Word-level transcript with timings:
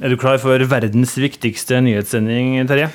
Er 0.00 0.08
du 0.08 0.16
klar 0.16 0.38
for 0.40 0.62
verdens 0.64 1.12
viktigste 1.20 1.76
nyhetssending, 1.84 2.54
Terje? 2.68 2.88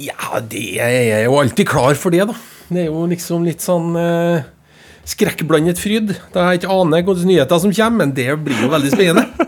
Ja, 0.00 0.38
det 0.40 0.78
er 0.80 0.94
jeg 0.94 1.26
jo 1.26 1.34
alltid 1.42 1.68
klar 1.68 1.98
for 2.00 2.14
det, 2.14 2.24
da. 2.30 2.36
Det 2.72 2.86
er 2.86 2.88
jo 2.88 3.02
liksom 3.10 3.44
litt 3.44 3.60
sånn 3.60 3.92
eh, 4.00 4.46
skrekkblandet 5.08 5.80
fryd. 5.80 6.14
Da 6.32 6.46
jeg 6.48 6.62
ikke 6.62 6.70
aner 6.72 7.04
hvilke 7.04 7.28
nyheter 7.28 7.60
som 7.60 7.74
kommer, 7.76 8.00
men 8.00 8.14
det 8.16 8.30
blir 8.46 8.64
jo 8.64 8.70
veldig 8.72 8.94
spennende. 8.94 9.28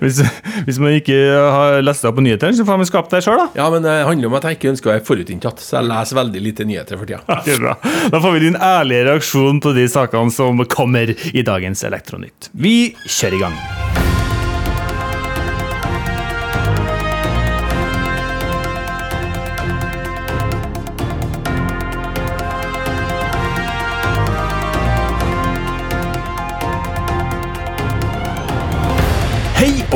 Hvis, 0.00 0.18
hvis 0.64 0.78
man 0.80 0.94
ikke 0.96 1.16
har 1.52 1.78
lest 1.84 2.04
deg 2.04 2.14
på 2.16 2.22
nyhetene, 2.24 2.56
så 2.56 2.64
får 2.68 2.78
man 2.80 2.88
skapt 2.88 3.12
deg 3.12 3.22
sjøl, 3.24 3.38
da. 3.40 3.46
Ja, 3.56 3.66
men 3.72 3.84
det 3.84 3.94
handler 4.08 4.30
om 4.30 4.36
at 4.38 4.46
jeg 4.48 4.58
ikke 4.58 4.70
ønsker 4.72 4.90
å 4.90 4.94
være 4.94 5.04
forutinntatt, 5.04 5.62
så 5.64 5.78
jeg 5.78 5.88
leser 5.90 6.18
veldig 6.18 6.42
lite 6.44 6.66
nyheter 6.68 7.00
for 7.00 7.08
tida. 7.08 7.20
Det 7.46 7.56
er. 7.56 8.10
Da 8.12 8.20
får 8.24 8.36
vi 8.36 8.44
din 8.48 8.56
ærlige 8.56 9.06
reaksjon 9.10 9.62
på 9.64 9.76
de 9.76 9.86
sakene 9.92 10.34
som 10.34 10.64
kommer 10.72 11.12
i 11.12 11.44
dagens 11.46 11.84
Elektronytt. 11.88 12.52
Vi 12.56 12.76
kjører 13.06 13.40
i 13.40 13.42
gang. 13.44 13.97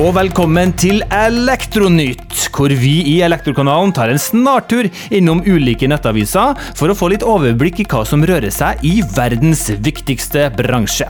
Og 0.03 0.17
velkommen 0.17 0.73
til 0.75 1.03
Elektronytt, 1.15 2.49
hvor 2.51 2.73
vi 2.75 2.95
i 3.07 3.13
Elektrokanalen 3.23 3.93
tar 3.95 4.11
en 4.11 4.19
snartur 4.19 4.89
innom 5.15 5.45
ulike 5.47 5.87
nettaviser 5.87 6.57
for 6.79 6.91
å 6.91 6.97
få 6.99 7.13
litt 7.13 7.23
overblikk 7.23 7.85
i 7.85 7.87
hva 7.87 8.01
som 8.09 8.25
rører 8.27 8.51
seg 8.51 8.83
i 8.89 8.97
verdens 9.15 9.69
viktigste 9.85 10.49
bransje. 10.57 11.07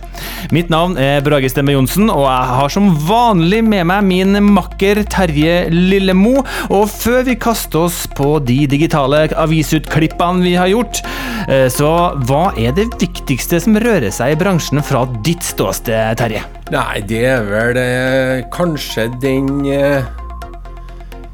Mitt 0.53 0.69
navn 0.73 0.99
er 1.01 1.25
Brage 1.25 1.49
Stemme 1.49 1.73
Johnsen, 1.73 2.11
og 2.13 2.27
jeg 2.27 2.51
har 2.59 2.75
som 2.75 2.91
vanlig 3.09 3.63
med 3.65 3.89
meg 3.89 4.05
min 4.11 4.37
makker 4.53 5.01
Terje 5.09 5.71
Lillemo. 5.73 6.43
Og 6.69 6.85
før 6.93 7.25
vi 7.31 7.39
kaster 7.41 7.87
oss 7.87 8.03
på 8.13 8.35
de 8.45 8.67
digitale 8.69 9.25
avisutklippene 9.41 10.45
vi 10.45 10.57
har 10.61 10.69
gjort, 10.75 11.01
så 11.73 11.91
hva 12.29 12.43
er 12.61 12.75
det 12.77 12.89
viktigste 13.01 13.59
som 13.63 13.77
rører 13.81 14.13
seg 14.15 14.35
i 14.35 14.39
bransjen 14.39 14.83
fra 14.85 15.05
ditt 15.27 15.45
ståsted, 15.47 16.19
Terje? 16.21 16.45
Nei, 16.73 17.03
det 17.05 17.23
er 17.29 17.45
vel 17.45 17.79
eh, 17.81 18.45
kanskje 18.55 19.09
den 19.21 19.65
eh, 19.69 20.07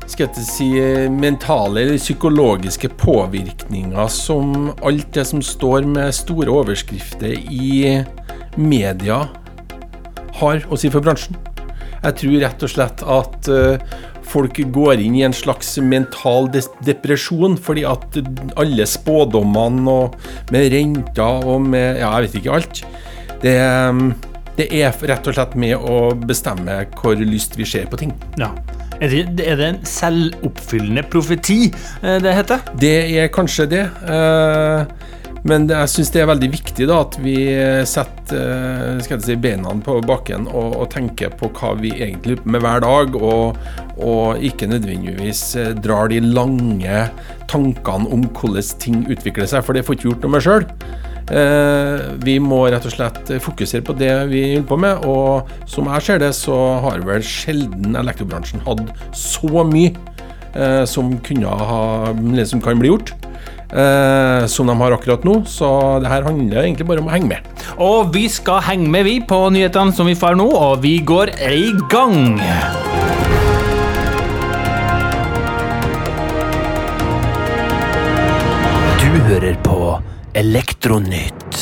skal 0.08 0.32
jeg 0.32 0.46
si 0.48 0.68
eh, 0.80 1.06
mentale 1.12 1.84
eller 1.84 2.00
psykologiske 2.00 2.90
påvirkninger 2.98 4.08
som 4.10 4.72
alt 4.82 5.12
det 5.14 5.26
som 5.28 5.42
står 5.44 5.86
med 5.86 6.16
store 6.16 6.50
overskrifter 6.50 7.36
i 7.36 8.00
media 8.56 9.20
har 10.40 10.64
å 10.66 10.78
si 10.78 10.90
for 10.90 11.04
bransjen. 11.04 11.36
Jeg 11.98 12.16
tror 12.20 12.36
rett 12.42 12.64
og 12.64 12.72
slett 12.72 13.04
at 13.04 13.50
eh, 13.52 13.96
folk 14.28 14.60
går 14.74 15.02
inn 15.04 15.16
i 15.18 15.24
en 15.26 15.36
slags 15.36 15.76
mental 15.82 16.50
depresjon 16.86 17.56
fordi 17.60 17.84
at 17.88 18.18
alle 18.60 18.86
spådommene 18.88 19.92
og 19.92 20.16
med 20.54 20.72
renter 20.74 21.46
og 21.48 21.68
med 21.68 22.00
ja, 22.00 22.12
jeg 22.18 22.28
vet 22.28 22.40
ikke 22.42 22.56
alt, 22.58 22.82
det, 23.42 23.54
det 24.58 24.68
er 24.80 25.06
rett 25.12 25.30
og 25.30 25.38
slett 25.38 25.56
med 25.58 25.76
å 25.78 26.00
bestemme 26.18 26.82
hvor 26.98 27.18
lyst 27.22 27.56
vi 27.58 27.66
ser 27.68 27.88
på 27.90 28.00
ting. 28.00 28.14
Ja. 28.40 28.52
Er 28.98 29.12
det, 29.12 29.44
er 29.46 29.60
det 29.60 29.66
en 29.68 29.84
selvoppfyllende 29.86 31.04
profeti 31.06 31.68
eh, 31.68 32.16
det 32.22 32.32
heter? 32.34 32.64
Det 32.82 32.96
er 33.14 33.28
kanskje 33.30 33.68
det. 33.70 33.84
eh, 34.10 35.07
Men 35.48 35.64
jeg 35.70 35.88
syns 35.88 36.10
det 36.12 36.20
er 36.20 36.28
veldig 36.28 36.48
viktig 36.52 36.86
da 36.90 36.98
at 37.06 37.16
vi 37.24 37.36
setter 37.88 38.36
eh, 38.36 38.98
skal 39.00 39.16
jeg 39.16 39.24
si, 39.24 39.36
beina 39.40 39.72
på 39.84 39.94
bakken 40.04 40.44
og, 40.50 40.74
og 40.82 40.90
tenker 40.92 41.32
på 41.40 41.48
hva 41.56 41.72
vi 41.78 41.94
egentlig 41.96 42.36
med 42.44 42.60
hver 42.64 42.82
dag, 42.84 43.16
og, 43.16 43.56
og 43.96 44.44
ikke 44.44 44.68
nødvendigvis 44.68 45.42
eh, 45.56 45.70
drar 45.78 46.12
de 46.12 46.20
lange 46.20 47.06
tankene 47.48 48.12
om 48.12 48.26
hvordan 48.28 48.74
ting 48.82 49.06
utvikler 49.08 49.48
seg, 49.48 49.64
for 49.64 49.76
det 49.76 49.86
får 49.86 49.96
ikke 49.96 50.10
gjort 50.10 50.26
noe 50.26 50.36
med 50.36 50.44
sjøl. 50.44 50.68
Vi 52.24 52.38
må 52.40 52.62
rett 52.72 52.86
og 52.88 52.92
slett 52.94 53.30
fokusere 53.44 53.84
på 53.84 53.92
det 54.00 54.12
vi 54.30 54.42
holder 54.54 54.68
på 54.70 54.78
med, 54.80 55.02
og 55.04 55.50
som 55.68 55.90
jeg 55.92 56.06
ser 56.06 56.22
det, 56.22 56.30
så 56.36 56.56
har 56.80 57.04
vel 57.04 57.24
sjelden 57.24 57.98
elektrobransjen 58.00 58.64
hatt 58.64 58.80
så 59.12 59.64
mye 59.68 59.92
eh, 60.54 60.84
som 60.88 61.12
kunne 61.24 61.52
ha 61.72 61.82
som 62.48 62.64
kan 62.64 62.80
bli 62.80 62.92
gjort. 62.92 63.12
Eh, 63.68 64.46
som 64.48 64.66
de 64.66 64.76
har 64.80 64.94
akkurat 64.96 65.24
nå. 65.28 65.42
Så 65.44 65.68
det 66.00 66.08
her 66.08 66.24
handler 66.24 66.62
egentlig 66.62 66.86
bare 66.88 67.02
om 67.02 67.10
å 67.10 67.12
henge 67.12 67.34
med. 67.34 67.64
Og 67.76 68.14
vi 68.14 68.24
skal 68.32 68.62
henge 68.64 68.88
med, 68.88 69.04
vi, 69.04 69.18
på 69.20 69.42
nyhetene 69.52 69.92
som 69.92 70.08
vi 70.08 70.16
får 70.16 70.38
nå, 70.40 70.48
og 70.48 70.80
vi 70.84 70.98
går 71.04 71.34
i 71.44 71.74
gang. 71.92 72.38
Du 79.02 79.10
hører 79.28 79.58
på 79.66 79.98
Elektronytt. 80.38 81.60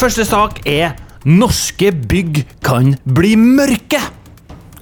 Første 0.00 0.26
sak 0.28 0.60
er 0.68 0.92
Norske 1.24 1.88
bygg 1.88 2.42
kan 2.66 2.92
bli 3.08 3.32
mørke. 3.40 4.02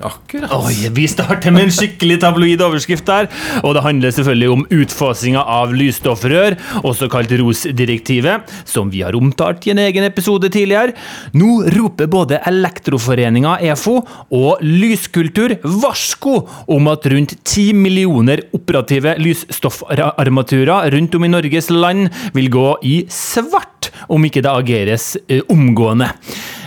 Akkurat. 0.03 0.51
Oi, 0.67 0.89
Vi 0.95 1.05
starter 1.11 1.53
med 1.55 1.69
en 1.69 1.75
skikkelig 1.75 2.19
tabloid 2.25 2.63
overskrift 2.65 3.07
der. 3.07 3.29
Og 3.63 3.77
det 3.77 3.85
handler 3.85 4.15
selvfølgelig 4.15 4.51
om 4.51 4.65
utfasinga 4.75 5.43
av 5.47 5.75
lysstoffrør, 5.77 6.57
også 6.83 7.09
kalt 7.13 7.33
ROS-direktivet, 7.39 8.51
som 8.69 8.91
vi 8.93 9.03
har 9.07 9.17
omtalt 9.19 9.67
i 9.67 9.75
en 9.75 9.83
egen 9.83 10.07
episode 10.07 10.51
tidligere. 10.53 10.97
Nå 11.39 11.63
roper 11.77 12.11
både 12.11 12.41
Elektroforeninga 12.51 13.59
EFO 13.71 13.99
og 14.35 14.63
Lyskultur 14.67 15.57
varsko 15.63 16.39
om 16.73 16.91
at 16.93 17.07
rundt 17.13 17.37
10 17.45 17.73
millioner 17.79 18.45
operative 18.57 19.15
lysstoffarmaturer 19.23 20.91
rundt 20.97 21.15
om 21.19 21.29
i 21.29 21.31
Norges 21.33 21.71
land 21.71 22.11
vil 22.35 22.51
gå 22.53 22.69
i 22.83 22.97
svart 23.13 23.93
om 24.13 24.25
ikke 24.27 24.43
det 24.45 24.53
ageres 24.53 25.13
eh, 25.29 25.43
omgående. 25.53 26.11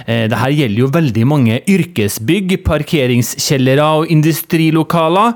Eh, 0.05 0.25
Dette 0.29 0.51
gjelder 0.53 0.83
jo 0.83 0.91
veldig 0.93 1.25
mange 1.27 1.59
yrkesbygg, 1.71 2.59
parkeringskjellere 2.65 3.85
og 3.99 4.11
industrilokaler. 4.13 5.33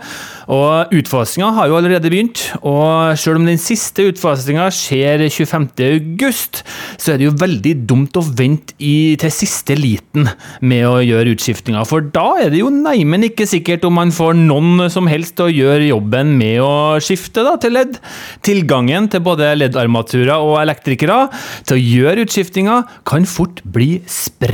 Og 0.50 0.94
Utfasinga 0.98 1.52
har 1.54 1.70
jo 1.70 1.78
allerede 1.78 2.10
begynt, 2.10 2.42
og 2.66 3.18
selv 3.22 3.38
om 3.38 3.46
den 3.46 3.60
siste 3.62 4.08
utfasinga 4.10 4.66
skjer 4.74 5.22
25.8, 5.30 6.64
så 6.98 7.14
er 7.14 7.20
det 7.20 7.28
jo 7.28 7.36
veldig 7.38 7.74
dumt 7.90 8.18
å 8.18 8.24
vente 8.26 8.74
i, 8.82 9.14
til 9.22 9.34
siste 9.34 9.78
liten 9.78 10.26
med 10.66 10.88
å 10.90 10.96
gjøre 11.06 11.36
utskiftinga. 11.36 11.84
For 11.90 12.06
da 12.16 12.26
er 12.42 12.54
det 12.54 12.64
jo 12.64 12.72
neimen 12.74 13.28
ikke 13.28 13.48
sikkert 13.50 13.86
om 13.86 13.98
man 14.00 14.14
får 14.16 14.38
noen 14.40 14.90
som 14.90 15.10
helst 15.10 15.38
til 15.38 15.50
å 15.50 15.54
gjøre 15.54 15.92
jobben 15.92 16.34
med 16.40 16.64
å 16.66 16.74
skifte 17.04 17.46
da, 17.46 17.54
til 17.62 17.78
ledd. 17.78 18.00
Tilgangen 18.46 19.10
til 19.14 19.24
både 19.26 19.52
LED-armaturer 19.60 20.38
og 20.38 20.58
elektrikere 20.64 21.28
til 21.70 21.78
å 21.78 21.84
gjøre 21.84 22.26
utskiftinga 22.26 22.82
kan 23.10 23.28
fort 23.30 23.62
bli 23.70 24.00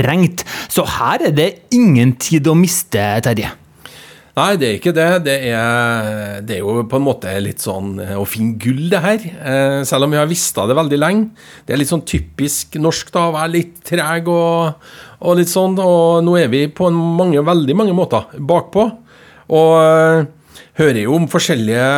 sprengt. 0.06 0.44
Så 0.70 0.86
her 0.96 1.28
er 1.28 1.34
det 1.34 1.52
ingen 1.74 2.14
tid 2.20 2.46
å 2.48 2.56
miste, 2.58 3.02
Terje. 3.24 3.52
Nei, 4.36 4.50
det 4.60 4.66
er 4.68 4.74
ikke 4.76 4.92
det. 4.92 5.08
Det 5.24 5.34
er, 5.48 6.42
det 6.44 6.58
er 6.58 6.60
jo 6.60 6.82
på 6.84 6.98
en 6.98 7.06
måte 7.06 7.30
litt 7.40 7.62
sånn 7.64 7.94
eh, 8.04 8.12
å 8.20 8.26
finne 8.28 8.58
gull, 8.60 8.82
det 8.92 9.00
her. 9.00 9.22
Eh, 9.24 9.78
selv 9.88 10.04
om 10.04 10.12
vi 10.12 10.20
har 10.20 10.28
visst 10.28 10.58
det 10.60 10.76
veldig 10.76 10.98
lenge. 11.00 11.46
Det 11.64 11.72
er 11.72 11.80
litt 11.80 11.88
sånn 11.88 12.04
typisk 12.04 12.76
norsk, 12.76 13.14
da, 13.14 13.30
å 13.30 13.36
være 13.38 13.54
litt 13.54 13.80
treg 13.88 14.28
og, 14.28 14.76
og 15.24 15.40
litt 15.40 15.48
sånn. 15.48 15.78
Og 15.80 16.20
nå 16.26 16.36
er 16.36 16.52
vi 16.52 16.66
på 16.68 16.90
mange, 16.92 17.40
veldig 17.40 17.78
mange 17.80 17.96
måter 17.96 18.28
bakpå. 18.36 18.84
Og 19.56 19.72
eh, 19.80 20.28
hører 20.82 21.00
jo 21.06 21.16
om 21.16 21.30
forskjellige 21.32 21.88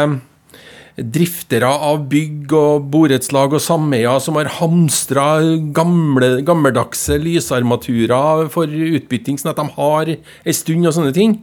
driftere 0.98 1.68
av 1.68 2.02
bygg 2.10 2.52
og 2.58 2.88
borettslag 2.92 3.54
og 3.54 3.62
sameier 3.62 4.18
som 4.22 4.38
har 4.38 4.50
hamstra 4.58 5.28
gamle, 5.76 6.38
gammeldagse 6.46 7.20
lysarmaturer 7.22 8.48
for 8.52 8.66
utbytting, 8.66 9.38
sånn 9.38 9.52
at 9.54 9.60
de 9.60 9.68
har 9.76 10.12
ei 10.16 10.56
stund 10.56 10.88
og 10.88 10.96
sånne 10.96 11.14
ting. 11.16 11.38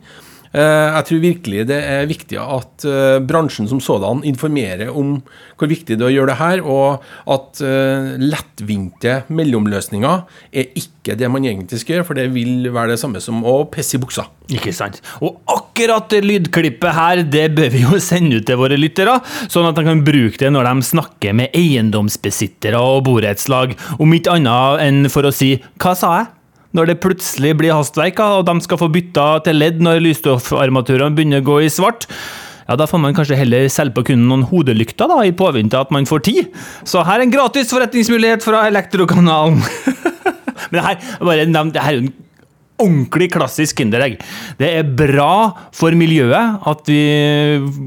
Eh, 0.55 0.87
Jeg 0.95 1.07
tror 1.09 1.23
virkelig 1.23 1.65
det 1.67 1.77
er 1.83 2.07
viktig 2.07 2.37
at 2.39 2.85
eh, 2.87 3.17
bransjen 3.19 3.67
som 3.67 3.81
sådan 3.83 4.23
informerer 4.27 4.87
om 4.87 5.17
hvor 5.59 5.67
viktig 5.71 5.97
det 5.97 6.05
er 6.05 6.07
å 6.07 6.13
gjøre 6.13 6.31
det 6.31 6.39
her, 6.39 6.61
og 6.63 7.03
at 7.35 7.61
eh, 7.63 8.15
lettvinte 8.23 9.17
mellomløsninger 9.35 10.23
er 10.55 10.79
ikke 10.79 11.17
det 11.19 11.29
man 11.31 11.45
egentlig 11.45 11.81
skal 11.81 11.97
gjøre, 11.97 12.07
for 12.07 12.19
det 12.19 12.29
vil 12.35 12.69
være 12.71 12.93
det 12.93 13.01
samme 13.01 13.21
som 13.23 13.43
å 13.43 13.57
pisse 13.71 13.97
i 13.97 14.01
buksa. 14.03 14.27
Ikke 14.55 14.73
sant? 14.75 15.01
Og 15.25 15.41
akkurat 15.51 16.07
det 16.13 16.23
lydklippet 16.23 16.95
her, 16.95 17.23
det 17.23 17.49
bør 17.57 17.71
vi 17.75 17.83
jo 17.83 17.99
sende 18.09 18.39
ut 18.39 18.47
til 18.47 18.59
våre 18.61 18.79
lyttere, 18.79 19.19
sånn 19.51 19.67
at 19.67 19.75
de 19.75 19.85
kan 19.87 20.05
bruke 20.07 20.39
det 20.39 20.53
når 20.55 20.71
de 20.71 20.87
snakker 20.91 21.35
med 21.35 21.55
eiendomsbesittere 21.57 22.79
og 22.79 23.03
borettslag, 23.09 23.75
om 23.99 24.15
ikke 24.15 24.39
annet 24.39 24.87
enn 24.87 25.11
for 25.11 25.27
å 25.27 25.35
si 25.35 25.57
'hva 25.75 25.95
sa 25.97 26.15
jeg'? 26.19 26.34
Når 26.75 26.89
det 26.89 27.01
plutselig 27.03 27.53
blir 27.59 27.75
hastverk, 27.75 28.19
og 28.19 28.47
de 28.49 28.57
skal 28.65 28.79
få 28.81 28.89
bytta 28.91 29.27
til 29.45 29.61
ledd 29.61 29.79
når 29.83 30.01
lysstoffarmaturene 30.03 31.15
begynner 31.15 31.43
å 31.43 31.47
gå 31.47 31.61
i 31.63 31.71
svart, 31.71 32.07
ja, 32.65 32.75
da 32.79 32.87
får 32.89 32.99
man 32.99 33.15
kanskje 33.15 33.37
heller 33.37 33.67
selge 33.69 33.93
på 33.95 34.07
kunden 34.09 34.27
noen 34.31 34.43
hodelykter 34.49 35.07
da, 35.11 35.19
i 35.23 35.35
påvente 35.37 35.77
av 35.77 35.85
at 35.85 35.93
man 35.93 36.07
får 36.09 36.23
tid. 36.25 36.59
Så 36.83 37.03
her 37.05 37.21
er 37.21 37.27
en 37.27 37.33
gratis 37.33 37.69
forretningsmulighet 37.71 38.43
fra 38.43 38.65
Elektrokanalen. 38.71 39.61
Men 40.73 40.81
her, 40.81 40.97
bare 41.21 41.45
nevnt, 41.45 41.75
det 41.75 41.83
her 41.85 41.93
er 41.93 41.99
jo 41.99 42.07
en 42.07 42.13
ordentlig 42.81 43.29
klassisk 43.31 43.79
Kinderegg. 43.79 44.17
Det 44.59 44.67
er 44.79 44.87
bra 44.97 45.53
for 45.75 45.95
miljøet 45.95 46.65
at 46.67 46.89
vi 46.89 46.99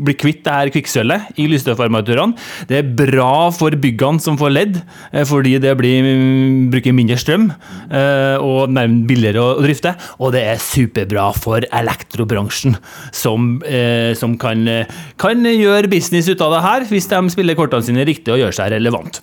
blir 0.05 0.17
kvitt 0.19 0.41
det 0.47 0.55
her 0.55 0.73
kvikksølvet 0.73 1.41
i 1.41 1.49
lysstoffarmaturene. 1.53 2.37
Det 2.71 2.81
er 2.81 2.89
bra 2.97 3.51
for 3.55 3.77
byggene 3.77 4.23
som 4.25 4.39
får 4.41 4.55
ledd, 4.55 4.81
eh, 5.13 5.27
fordi 5.29 5.59
det 5.61 5.75
blir, 5.81 6.09
bruker 6.73 6.97
mindre 6.97 7.19
strøm 7.21 7.51
eh, 7.51 8.37
og 8.41 8.73
nærmest 8.73 9.07
billigere 9.11 9.45
å 9.45 9.61
drifte. 9.61 9.95
Og 10.19 10.33
det 10.37 10.45
er 10.55 10.63
superbra 10.63 11.29
for 11.37 11.65
elektrobransjen, 11.69 12.79
som, 13.13 13.59
eh, 13.69 14.15
som 14.19 14.39
kan, 14.41 14.65
kan 15.21 15.45
gjøre 15.45 15.91
business 15.93 16.29
ut 16.29 16.41
av 16.45 16.57
det 16.57 16.65
her, 16.65 16.89
hvis 16.89 17.11
de 17.13 17.23
spiller 17.35 17.59
kortene 17.59 17.85
sine 17.85 18.09
riktig 18.09 18.33
og 18.33 18.41
gjør 18.41 18.57
seg 18.63 18.73
relevant. 18.79 19.21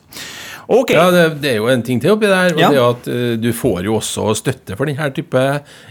Okay. 0.68 0.98
Ja, 0.98 1.10
det, 1.14 1.26
det, 1.44 1.52
er 1.52 1.60
jo 1.60 1.70
en 1.70 1.84
ting 1.86 2.00
til 2.02 2.16
oppi 2.16 2.30
der. 2.30 2.56
og 2.56 2.62
ja. 2.62 2.70
det 2.74 2.80
er 2.80 2.88
at 2.88 3.10
uh, 3.10 3.34
Du 3.42 3.52
får 3.54 3.86
jo 3.86 4.00
også 4.00 4.32
støtte 4.38 4.78
for 4.78 4.90
denne 4.90 5.10
type 5.14 5.44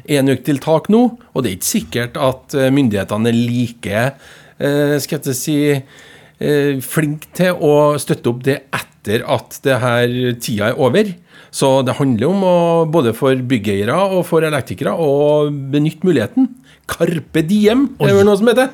enøktiltak 0.05 0.91
nå. 0.93 1.05
Og 1.33 1.45
det 1.45 1.51
er 1.53 1.59
ikke 1.59 1.71
sikkert 1.71 2.19
at 2.19 2.57
uh, 2.59 2.71
myndighetene 2.75 3.31
er 3.31 3.39
like 3.39 4.03
uh, 4.11 4.97
skal 5.03 5.31
jeg 5.31 5.39
si, 5.39 5.59
uh, 5.79 6.73
flinke 6.83 7.31
til 7.39 7.55
å 7.63 7.95
støtte 8.03 8.33
opp 8.33 8.43
det 8.47 8.65
etter 8.75 9.25
at 9.31 9.61
det 9.63 9.79
her 9.83 10.19
tida 10.43 10.73
er 10.73 10.81
over. 10.81 11.15
Så 11.55 11.71
det 11.87 11.95
handler 12.01 12.33
om 12.33 12.43
å, 12.43 12.59
både 12.91 13.13
for 13.15 13.39
byggeiere 13.47 13.95
og 13.95 14.25
for 14.27 14.43
elektrikere 14.43 14.91
å 14.91 15.47
benytte 15.51 16.07
muligheten. 16.07 16.49
Carpe 16.91 17.45
diem, 17.47 17.87
det 18.01 18.11
er 18.11 18.19
vel 18.19 18.27
noe 18.27 18.41
som 18.41 18.51
heter. 18.51 18.73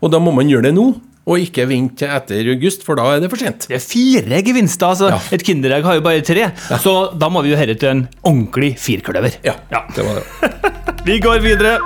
Og 0.00 0.14
da 0.14 0.20
må 0.22 0.32
man 0.34 0.48
gjøre 0.48 0.70
det 0.70 0.76
nå. 0.78 0.94
Og 1.22 1.38
ikke 1.38 1.68
vente 1.70 2.02
til 2.02 2.10
etter 2.10 2.48
august, 2.50 2.82
for 2.82 2.98
da 2.98 3.04
er 3.14 3.20
det 3.22 3.28
for 3.30 3.38
sent. 3.38 3.68
Det 3.70 3.76
er 3.78 3.84
fire 3.84 4.40
gevinster. 4.42 4.88
altså. 4.90 5.10
Ja. 5.12 5.20
Et 5.36 5.44
Kinderegg 5.46 5.86
har 5.86 5.98
jo 5.98 6.02
bare 6.02 6.24
tre, 6.26 6.48
ja. 6.50 6.78
så 6.82 7.12
da 7.14 7.28
må 7.30 7.44
vi 7.46 7.52
jo 7.52 7.58
dette 7.60 7.78
til 7.78 7.92
en 7.92 8.02
ordentlig 8.26 8.72
firkløver. 8.82 9.38
Ja, 9.46 9.54
ja. 9.70 9.84
det 9.94 10.06
var 10.06 10.18
det. 10.18 10.72
vi 11.08 11.20
går 11.22 11.44
videre. 11.44 11.78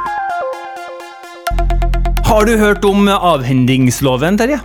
Har 2.26 2.48
du 2.48 2.56
hørt 2.58 2.84
om 2.88 3.06
avhendingsloven, 3.12 4.40
Terje? 4.40 4.62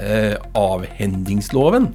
Eh, 0.00 0.34
avhendingsloven? 0.56 1.92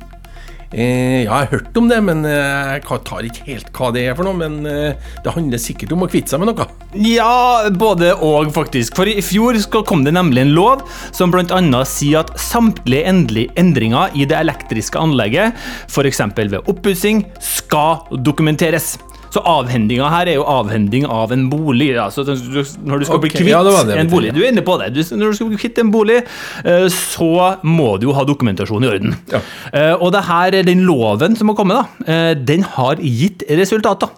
Eh, 0.72 1.26
ja, 1.26 1.26
jeg 1.26 1.50
har 1.50 1.50
hørt 1.52 1.78
om 1.82 1.90
det, 1.92 1.98
men 2.08 2.24
eh, 2.24 2.78
jeg 2.78 3.00
tar 3.08 3.26
ikke 3.28 3.44
helt 3.50 3.72
hva 3.76 3.90
det 3.92 4.06
er 4.08 4.16
for 4.16 4.28
noe. 4.28 4.38
Men 4.40 4.62
eh, 4.70 5.12
det 5.24 5.36
handler 5.36 5.62
sikkert 5.62 5.92
om 5.96 6.06
å 6.06 6.10
kvitte 6.12 6.32
seg 6.32 6.42
med 6.42 6.52
noe. 6.52 6.68
Ja, 6.96 7.68
både 7.76 8.14
og, 8.16 8.54
faktisk. 8.56 8.96
For 8.96 9.10
i 9.10 9.20
fjor 9.26 9.60
kom 9.88 10.06
det 10.08 10.16
nemlig 10.16 10.46
en 10.46 10.56
lov 10.56 10.86
som 11.12 11.34
bl.a. 11.34 11.62
sier 11.88 12.24
at 12.24 12.34
samtlige 12.40 13.12
endringer 13.12 14.16
i 14.16 14.28
det 14.28 14.40
elektriske 14.40 15.00
anlegget, 15.00 15.60
f.eks. 15.92 16.24
ved 16.40 16.62
oppussing, 16.72 17.26
skal 17.44 18.06
dokumenteres. 18.24 18.96
Så 19.32 19.42
avhendinga 19.48 20.10
her 20.12 20.28
er 20.28 20.38
jo 20.40 20.46
avhending 20.50 21.06
av 21.08 21.32
en 21.32 21.48
bolig. 21.52 21.94
Altså, 22.02 22.26
når 22.28 23.02
du 23.02 23.06
skal 23.08 23.18
okay, 23.18 23.24
bli 23.24 23.34
kvitt 23.34 23.52
ja, 23.52 23.62
det 23.64 23.76
det 23.88 24.00
en 24.02 24.12
bolig 24.12 24.34
Du 24.36 24.42
er 24.44 24.52
inne 24.52 24.64
på 24.66 24.76
det. 24.82 24.92
Du, 24.96 25.02
når 25.16 25.32
du 25.32 25.40
skal 25.40 25.52
bli 25.52 25.60
kvitt 25.62 25.80
en 25.82 25.92
bolig, 25.94 26.20
eh, 26.66 26.88
så 26.92 27.32
må 27.64 27.94
du 28.02 28.10
jo 28.10 28.16
ha 28.18 28.26
dokumentasjon 28.28 28.84
i 28.84 28.92
orden. 28.92 29.16
Ja. 29.32 29.44
Eh, 29.72 29.94
og 29.96 30.12
det 30.16 30.26
her, 30.28 30.60
den 30.68 30.86
loven 30.88 31.40
som 31.40 31.52
har 31.52 31.60
kommet, 31.60 31.80
da, 31.80 32.12
eh, 32.12 32.32
den 32.36 32.68
har 32.76 33.00
gitt 33.00 33.46
resultater. 33.50 34.12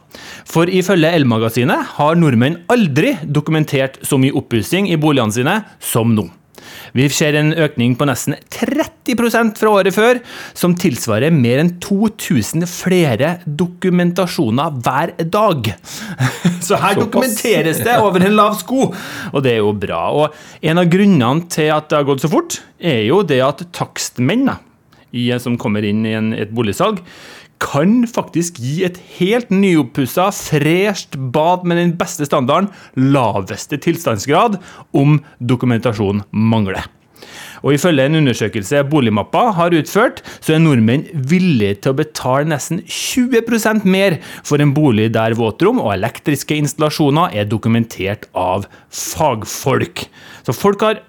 For 0.50 0.70
ifølge 0.70 1.14
Elmagasinet 1.14 1.96
har 1.98 2.18
nordmenn 2.20 2.64
aldri 2.74 3.16
dokumentert 3.24 4.02
så 4.06 4.20
mye 4.22 4.34
oppussing 4.38 4.90
i 4.90 5.00
boligene 5.00 5.36
sine 5.36 5.60
som 5.84 6.18
nå. 6.18 6.30
Vi 6.94 7.08
ser 7.14 7.38
en 7.40 7.54
økning 7.54 7.96
på 8.00 8.08
nesten 8.10 8.36
30% 8.54 9.58
fra 9.60 9.74
året 9.80 9.96
før, 9.96 10.20
som 10.58 10.76
tilsvarer 10.80 11.34
mer 11.36 11.62
enn 11.64 11.74
2000 11.84 12.68
flere 12.70 13.36
dokumentasjoner 13.46 14.80
hver 14.84 15.16
dag. 15.34 15.72
Så 16.68 16.80
her 16.80 17.00
dokumenteres 17.00 17.82
det 17.84 17.98
over 18.00 18.24
en 18.24 18.38
lav 18.38 18.58
sko, 18.62 18.90
og 19.34 19.46
det 19.46 19.58
er 19.58 19.64
jo 19.64 19.74
bra. 19.78 20.04
Og 20.16 20.64
en 20.64 20.82
av 20.82 20.92
grunnene 20.92 21.50
til 21.52 21.74
at 21.76 21.90
det 21.90 22.00
har 22.00 22.08
gått 22.08 22.24
så 22.24 22.32
fort, 22.32 22.62
er 22.80 23.04
jo 23.08 23.22
det 23.28 23.42
at 23.44 23.66
takstmenn 23.76 24.52
som 25.44 25.60
kommer 25.62 25.86
inn 25.86 26.06
i 26.10 26.16
et 26.42 26.54
boligsalg, 26.56 27.02
kan 27.62 28.04
faktisk 28.10 28.58
gi 28.62 28.82
et 28.88 28.98
helt 29.18 29.52
nyoppussa, 29.54 30.30
fresht 30.36 31.16
bad 31.34 31.68
med 31.68 31.80
den 31.80 31.94
beste 32.00 32.28
standarden, 32.28 32.72
laveste 32.96 33.80
tilstandsgrad, 33.82 34.60
om 34.94 35.22
dokumentasjon 35.40 36.24
mangler. 36.32 36.84
Og 37.64 37.78
Ifølge 37.78 38.06
en 38.10 38.20
undersøkelse 38.20 38.82
Boligmappa 38.92 39.46
har 39.56 39.76
utført, 39.78 40.20
så 40.44 40.56
er 40.56 40.64
nordmenn 40.64 41.06
villige 41.32 41.78
til 41.84 41.94
å 41.94 42.00
betale 42.02 42.50
nesten 42.52 42.82
20% 42.84 43.88
mer 43.88 44.18
for 44.44 44.60
en 44.60 44.74
bolig 44.76 45.08
der 45.16 45.38
våtrom 45.40 45.80
og 45.80 45.94
elektriske 45.96 46.58
installasjoner 46.60 47.32
er 47.40 47.48
dokumentert 47.48 48.28
av 48.36 48.68
fagfolk. 48.92 50.06
Så 50.44 50.56
folk 50.56 50.84
har 50.84 51.00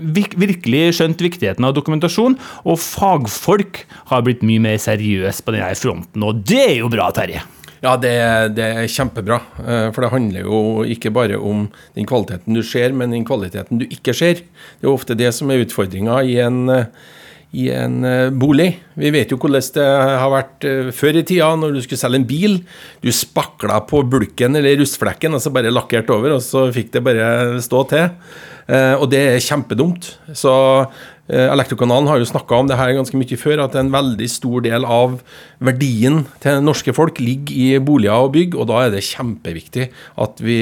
virkelig 0.00 0.96
skjønt 0.98 1.22
viktigheten 1.22 1.66
av 1.66 1.76
dokumentasjon, 1.76 2.36
og 2.64 2.80
fagfolk 2.82 3.84
har 4.10 4.26
blitt 4.26 4.44
mye 4.46 4.62
mer 4.62 4.80
seriøse 4.80 5.46
på 5.46 5.56
denne 5.56 5.72
fronten, 5.78 6.26
og 6.26 6.44
det 6.48 6.62
er 6.66 6.76
jo 6.80 6.92
bra, 6.92 7.10
Terje. 7.14 7.44
Ja, 7.80 7.94
det, 7.96 8.12
det, 8.58 8.66
er 8.76 8.90
kjempebra. 8.92 9.38
Eh, 9.64 9.86
for 9.94 10.04
det 10.04 10.10
handler 10.12 10.44
jo 10.44 10.58
ikke 10.84 11.12
bare 11.16 11.38
om 11.40 11.64
den 11.96 12.08
kvaliteten 12.08 12.56
du 12.56 12.60
ser, 12.66 12.92
men 12.92 13.14
den 13.14 13.24
kvaliteten 13.24 13.80
du 13.80 13.86
ikke 13.88 14.12
ser. 14.16 14.42
Det 14.80 14.84
er 14.84 14.92
ofte 14.92 15.16
det 15.16 15.30
som 15.32 15.48
er 15.48 15.64
utfordringa 15.64 16.18
i 16.28 16.36
en 16.44 16.60
i 17.50 17.66
en 17.74 18.04
eh, 18.06 18.30
bolig. 18.30 18.68
Vi 19.00 19.10
vet 19.10 19.32
jo 19.32 19.38
hvordan 19.40 19.64
det 19.74 19.86
har 19.86 20.30
vært 20.30 20.66
eh, 20.68 20.90
før 20.94 21.18
i 21.18 21.24
tida 21.26 21.50
når 21.58 21.74
du 21.74 21.82
skulle 21.82 22.00
selge 22.00 22.20
en 22.22 22.28
bil. 22.28 22.58
Du 23.02 23.10
spakla 23.14 23.80
på 23.90 24.04
bulken 24.06 24.58
eller 24.60 24.78
rustflekken 24.78 25.34
og 25.34 25.42
så 25.42 25.52
bare 25.54 25.72
lakkert 25.74 26.12
over, 26.14 26.36
og 26.36 26.44
så 26.46 26.68
fikk 26.74 26.94
det 26.94 27.04
bare 27.06 27.30
stå 27.64 27.82
til. 27.90 28.12
Eh, 28.70 28.94
og 28.94 29.08
det 29.10 29.24
er 29.32 29.42
kjempedumt. 29.46 30.12
Så 30.36 30.52
Elektrokanalen 31.30 32.08
har 32.10 32.18
jo 32.18 32.26
snakka 32.26 32.56
om 32.58 32.66
det 32.66 32.74
her 32.74 32.90
ganske 32.96 33.14
mye 33.14 33.36
før, 33.38 33.60
at 33.62 33.76
en 33.78 33.92
veldig 33.94 34.26
stor 34.26 34.64
del 34.64 34.82
av 34.82 35.12
verdien 35.62 36.24
til 36.42 36.58
norske 36.66 36.90
folk 36.90 37.20
ligger 37.22 37.54
i 37.54 37.68
boliger 37.78 38.26
og 38.26 38.32
bygg, 38.34 38.56
og 38.58 38.66
da 38.66 38.80
er 38.82 38.90
det 38.90 39.04
kjempeviktig 39.06 39.92
at 40.26 40.42
vi 40.42 40.58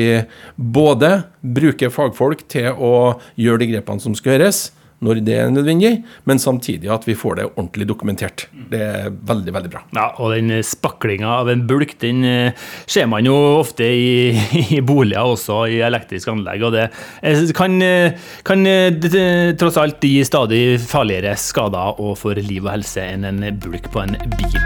både 0.60 1.22
bruker 1.40 1.88
fagfolk 1.94 2.44
til 2.52 2.76
å 2.76 3.16
gjøre 3.40 3.62
de 3.62 3.70
grepene 3.72 4.04
som 4.04 4.18
skal 4.18 4.36
gjøres, 4.36 4.66
når 5.04 5.20
det 5.22 5.34
er 5.38 5.50
nødvendig, 5.52 5.92
men 6.26 6.40
samtidig 6.42 6.90
at 6.90 7.04
vi 7.06 7.14
får 7.18 7.38
det 7.38 7.46
ordentlig 7.52 7.86
dokumentert. 7.86 8.46
Det 8.70 8.80
er 8.82 9.12
veldig, 9.12 9.54
veldig 9.54 9.70
bra. 9.70 9.82
Ja, 9.94 10.08
og 10.18 10.34
den 10.34 10.50
spaklinga 10.66 11.36
av 11.38 11.50
en 11.52 11.62
bulk, 11.70 11.94
den 12.02 12.24
eh, 12.26 12.66
ser 12.86 13.06
man 13.10 13.26
jo 13.28 13.36
ofte 13.60 13.86
i, 13.86 14.34
i 14.78 14.80
boliger 14.82 15.34
også, 15.36 15.60
i 15.70 15.78
elektriske 15.86 16.34
anlegg. 16.34 16.66
Og 16.66 16.74
det 16.74 16.88
eh, 17.22 17.44
kan, 17.54 17.78
eh, 17.84 18.18
kan 18.46 18.66
det, 18.66 19.24
tross 19.60 19.78
alt 19.78 20.02
gi 20.02 20.24
stadig 20.26 20.62
farligere 20.82 21.36
skader 21.38 22.02
og 22.02 22.16
for 22.18 22.34
liv 22.34 22.64
og 22.66 22.74
helse 22.74 23.06
enn 23.06 23.28
en 23.28 23.42
bulk 23.62 23.90
på 23.94 24.02
en 24.02 24.18
bil. 24.34 24.58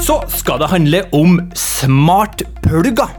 Så 0.00 0.16
skal 0.32 0.62
det 0.62 0.72
handle 0.72 1.04
om 1.14 1.36
smartplugger. 1.54 3.12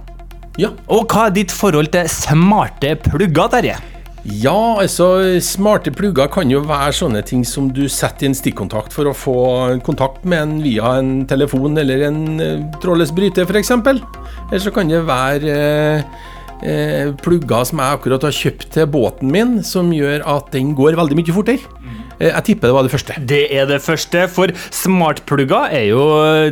Ja. 0.60 0.74
Og 0.92 1.06
hva 1.14 1.30
er 1.30 1.38
ditt 1.38 1.54
forhold 1.56 1.94
til 1.94 2.10
smarte 2.12 2.98
plugger, 3.06 3.48
Terje? 3.54 3.78
Ja, 4.22 4.78
altså 4.78 5.40
smarte 5.42 5.90
plugger 5.98 6.30
kan 6.30 6.52
jo 6.52 6.60
være 6.70 6.94
sånne 6.94 7.24
ting 7.26 7.42
som 7.48 7.72
du 7.74 7.88
setter 7.90 8.28
i 8.28 8.30
en 8.30 8.38
stikkontakt 8.38 8.94
for 8.94 9.10
å 9.10 9.16
få 9.18 9.38
kontakt 9.86 10.28
med 10.30 10.44
en 10.44 10.52
via 10.62 10.92
en 11.00 11.24
telefon 11.30 11.80
eller 11.82 12.06
en 12.06 12.20
uh, 12.38 12.68
trådløs 12.84 13.14
bryter, 13.18 13.50
f.eks. 13.50 13.74
Eller 13.74 14.62
så 14.62 14.74
kan 14.76 14.92
det 14.92 15.02
være 15.08 15.56
uh, 15.58 16.22
uh, 16.62 17.08
plugger 17.26 17.66
som 17.66 17.82
jeg 17.82 17.98
akkurat 17.98 18.28
har 18.30 18.38
kjøpt 18.44 18.70
til 18.78 18.92
båten 18.94 19.34
min, 19.34 19.58
som 19.66 19.90
gjør 19.96 20.22
at 20.38 20.54
den 20.54 20.76
går 20.78 21.00
veldig 21.02 21.18
mye 21.18 21.38
fortere. 21.40 21.82
Eh, 22.22 22.30
jeg 22.30 22.46
tipper 22.52 22.70
det 22.70 22.76
var 22.78 22.86
det 22.86 22.94
første. 22.94 23.18
Det 23.28 23.42
er 23.50 23.68
det 23.70 23.82
første, 23.84 24.26
for 24.32 24.54
smartplugger 24.70 25.74
er 25.74 25.88
jo 25.90 26.02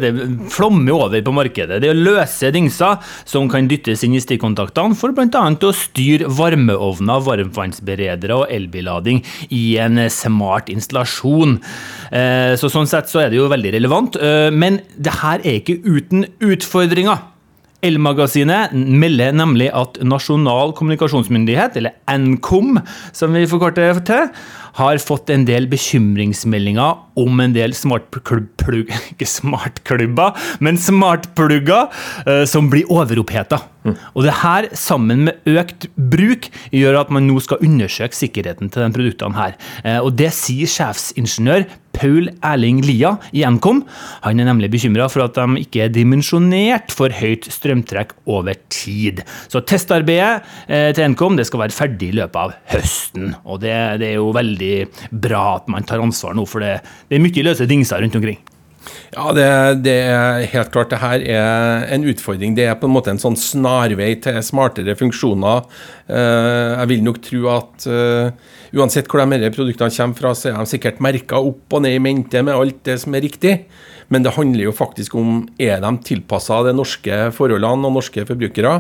Det 0.02 0.12
flommer 0.54 0.96
over 0.96 1.22
på 1.22 1.34
markedet. 1.36 1.82
Det 1.82 1.90
er 1.90 1.98
løse 1.98 2.52
dingser 2.54 2.98
som 3.30 3.50
kan 3.52 3.70
dyttes 3.70 4.04
inn 4.06 4.16
i 4.18 4.24
stikkontaktene 4.24 4.98
for 4.98 5.14
bl.a. 5.16 5.30
å 5.30 5.74
styre 5.76 6.30
varmeovner, 6.40 7.24
varmtvannsberedere 7.26 8.42
og 8.42 8.54
elbillading 8.54 9.22
i 9.56 9.64
en 9.82 10.02
smart 10.10 10.72
installasjon. 10.74 11.60
Eh, 12.12 12.56
så 12.58 12.70
Sånn 12.70 12.88
sett 12.88 13.10
så 13.10 13.24
er 13.24 13.32
det 13.32 13.40
jo 13.40 13.50
veldig 13.50 13.74
relevant, 13.74 14.16
eh, 14.22 14.52
men 14.54 14.78
det 14.96 15.16
her 15.24 15.42
er 15.42 15.58
ikke 15.60 15.80
uten 15.84 16.28
utfordringer. 16.46 17.26
Elmagasinet 17.80 18.74
melder 18.76 19.32
nemlig 19.40 19.70
at 19.72 20.02
Nasjonal 20.04 20.74
kommunikasjonsmyndighet, 20.76 21.78
eller 21.80 21.96
Nkom 22.12 22.82
som 23.16 23.36
vi 23.36 23.46
forkorter 23.48 24.02
til, 24.04 24.28
har 24.78 25.00
fått 25.02 25.32
en 25.34 25.46
del 25.48 25.68
bekymringsmeldinger 25.72 27.20
om 27.20 27.42
en 27.44 27.56
del 27.56 27.74
smartklubber, 27.78 28.86
ikke 29.14 29.28
men 30.64 30.80
smartplugger 30.80 31.90
eh, 32.26 32.46
som 32.50 32.70
blir 32.72 32.90
overoppheta. 32.92 33.62
Og 33.88 34.26
det 34.26 34.36
her, 34.42 34.68
sammen 34.78 35.26
med 35.30 35.46
økt 35.48 35.88
bruk, 35.96 36.50
gjør 36.76 37.00
at 37.04 37.14
man 37.16 37.28
nå 37.30 37.40
skal 37.44 37.62
undersøke 37.64 38.18
sikkerheten 38.18 38.72
til 38.72 38.84
de 38.84 38.96
produktene 38.96 39.38
her. 39.38 39.56
Eh, 39.84 40.00
og 40.04 40.16
det 40.20 40.32
sier 40.36 40.70
sjefsingeniør 40.70 41.68
Paul 41.96 42.30
Erling 42.46 42.82
Lia 42.86 43.16
i 43.36 43.44
Nkom. 43.48 43.82
Han 44.24 44.40
er 44.40 44.48
nemlig 44.48 44.70
bekymra 44.72 45.10
for 45.12 45.26
at 45.26 45.40
de 45.40 45.64
ikke 45.64 45.86
er 45.86 45.94
dimensjonert 45.94 46.94
for 46.96 47.14
høyt 47.16 47.50
strømtrekk 47.52 48.14
over 48.30 48.60
tid. 48.72 49.24
Så 49.52 49.64
testarbeidet 49.68 50.44
eh, 50.68 50.92
til 50.96 51.12
Nkom 51.16 51.40
det 51.40 51.48
skal 51.50 51.66
være 51.66 51.76
ferdig 51.76 52.12
i 52.12 52.20
løpet 52.22 52.40
av 52.40 52.56
høsten. 52.76 53.34
Og 53.46 53.64
det, 53.64 53.76
det, 54.04 54.14
er 54.14 54.20
jo 54.20 54.30
veldig 54.36 54.76
bra 55.26 55.44
at 55.58 55.72
man 55.72 55.88
tar 55.88 56.04
ansvar 56.04 56.38
nå, 56.38 56.48
for 56.50 56.64
det, 56.64 56.80
det 57.10 57.18
er 57.18 57.26
mye 57.26 57.50
løse 57.50 57.70
dingser 57.70 58.04
rundt 58.04 58.20
omkring. 58.20 58.40
Ja, 59.10 59.32
det, 59.34 59.48
det, 59.84 59.96
er 60.08 60.46
helt 60.54 60.72
klart. 60.74 60.92
Det 60.94 61.02
her 61.02 61.24
er 61.34 61.86
en 61.96 62.06
utfordring. 62.08 62.56
Det 62.58 62.68
er 62.70 62.78
på 62.80 62.88
en 62.88 62.94
måte 62.94 63.12
en 63.14 63.22
sånn 63.22 63.38
snarvei 63.40 64.14
til 64.24 64.40
smartere 64.46 64.96
funksjoner. 65.00 65.66
Eh, 66.08 66.74
jeg 66.76 66.92
vil 66.94 67.06
nok 67.06 67.20
tro 67.26 67.44
at 67.56 67.88
uh, 67.90 68.32
uansett 68.78 69.10
hvor 69.10 69.26
de 69.26 69.52
produktene 69.56 69.94
kommer 69.96 70.20
fra, 70.20 70.34
så 70.38 70.52
er 70.52 70.60
de 70.60 70.74
sikkert 70.74 71.02
merka 71.04 71.42
opp 71.42 71.76
og 71.76 71.86
ned 71.86 71.98
i 71.98 72.04
mente 72.04 72.44
med 72.46 72.56
alt 72.56 72.84
det 72.88 73.00
som 73.04 73.18
er 73.18 73.26
riktig. 73.26 73.56
Men 74.10 74.26
det 74.26 74.36
handler 74.38 74.70
jo 74.70 74.76
faktisk 74.78 75.18
om 75.20 75.44
er 75.62 75.82
de 75.84 75.94
tilpassa 76.06 76.64
de 76.66 76.74
norske 76.78 77.22
forholdene 77.36 77.90
og 77.90 77.98
norske 78.00 78.26
forbrukere. 78.30 78.80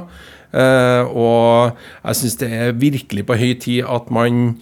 Uh, 0.50 1.04
og 1.14 1.80
jeg 2.04 2.22
syns 2.22 2.40
det 2.42 2.54
er 2.54 2.78
virkelig 2.78 3.26
på 3.28 3.38
høy 3.38 3.52
tid 3.62 3.82
at 3.86 4.14
man 4.14 4.54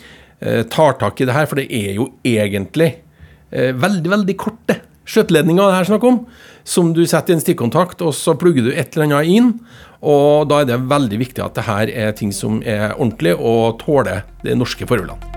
tar 0.70 0.92
tak 1.02 1.18
i 1.18 1.26
det 1.26 1.34
her, 1.34 1.48
for 1.50 1.58
det 1.58 1.64
er 1.74 1.96
jo 1.98 2.04
egentlig 2.22 2.92
veldig, 3.50 4.10
veldig 4.12 4.36
kort, 4.38 4.60
det 4.70 4.76
skjøteledninga 5.08 5.70
det 5.70 5.78
her 5.80 5.90
snakk 5.92 6.08
om, 6.08 6.22
som 6.68 6.92
du 6.96 7.04
setter 7.08 7.34
i 7.34 7.38
en 7.38 7.44
stikkontakt, 7.44 8.04
og 8.04 8.16
så 8.16 8.36
plugger 8.40 8.68
du 8.68 8.74
et 8.74 8.96
eller 8.96 9.08
annet 9.08 9.32
inn. 9.38 9.54
Og 10.04 10.46
da 10.52 10.62
er 10.62 10.70
det 10.70 10.84
veldig 10.92 11.22
viktig 11.24 11.44
at 11.44 11.58
det 11.58 11.66
her 11.66 11.94
er 12.06 12.14
ting 12.18 12.36
som 12.36 12.62
er 12.62 12.92
ordentlig 12.92 13.34
og 13.38 13.80
tåler 13.82 14.28
de 14.44 14.58
norske 14.60 14.86
forholdene. 14.90 15.37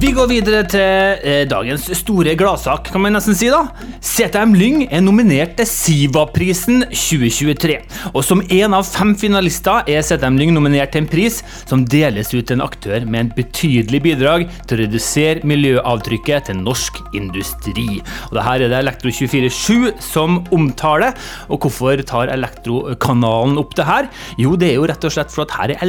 Vi 0.00 0.14
går 0.16 0.30
videre 0.30 0.62
til 0.64 1.18
eh, 1.28 1.42
dagens 1.44 1.82
store 1.98 2.32
gladsak, 2.38 2.86
kan 2.88 3.02
man 3.04 3.12
nesten 3.12 3.34
si. 3.36 3.50
da. 3.52 3.66
CTM 4.00 4.54
Lyng 4.56 4.86
er 4.86 5.02
nominert 5.04 5.58
til 5.58 5.66
Siva-prisen 5.68 6.86
2023. 6.88 7.76
Og 8.14 8.24
som 8.24 8.40
én 8.48 8.72
av 8.72 8.86
fem 8.88 9.12
finalister 9.20 9.84
er 9.92 10.00
CTM 10.06 10.38
Lyng 10.40 10.54
nominert 10.56 10.94
til 10.94 11.02
en 11.02 11.10
pris 11.10 11.42
som 11.68 11.82
deles 11.84 12.32
ut 12.32 12.48
til 12.48 12.56
en 12.56 12.64
aktør 12.64 13.04
med 13.04 13.26
en 13.26 13.32
betydelig 13.36 14.00
bidrag 14.06 14.46
til 14.62 14.78
å 14.78 14.80
redusere 14.86 15.44
miljøavtrykket 15.52 16.48
til 16.48 16.62
norsk 16.62 17.02
industri. 17.20 18.00
Og 18.30 18.38
det 18.38 18.46
her 18.48 18.64
er 18.64 18.72
det 18.72 18.80
Elektro247 18.80 20.00
som 20.00 20.40
omtaler. 20.56 21.12
Og 21.52 21.66
hvorfor 21.66 22.00
tar 22.08 22.32
Elektrokanalen 22.32 23.60
opp 23.60 23.76
det 23.76 23.90
her? 23.90 24.08
Jo, 24.40 24.56
det 24.56 24.72
er 24.72 24.80
jo 24.80 24.88
rett 24.88 25.04
og 25.10 25.18
slett 25.18 25.36
for 25.36 25.44
at 25.44 25.58
her 25.60 25.76
er 25.76 25.84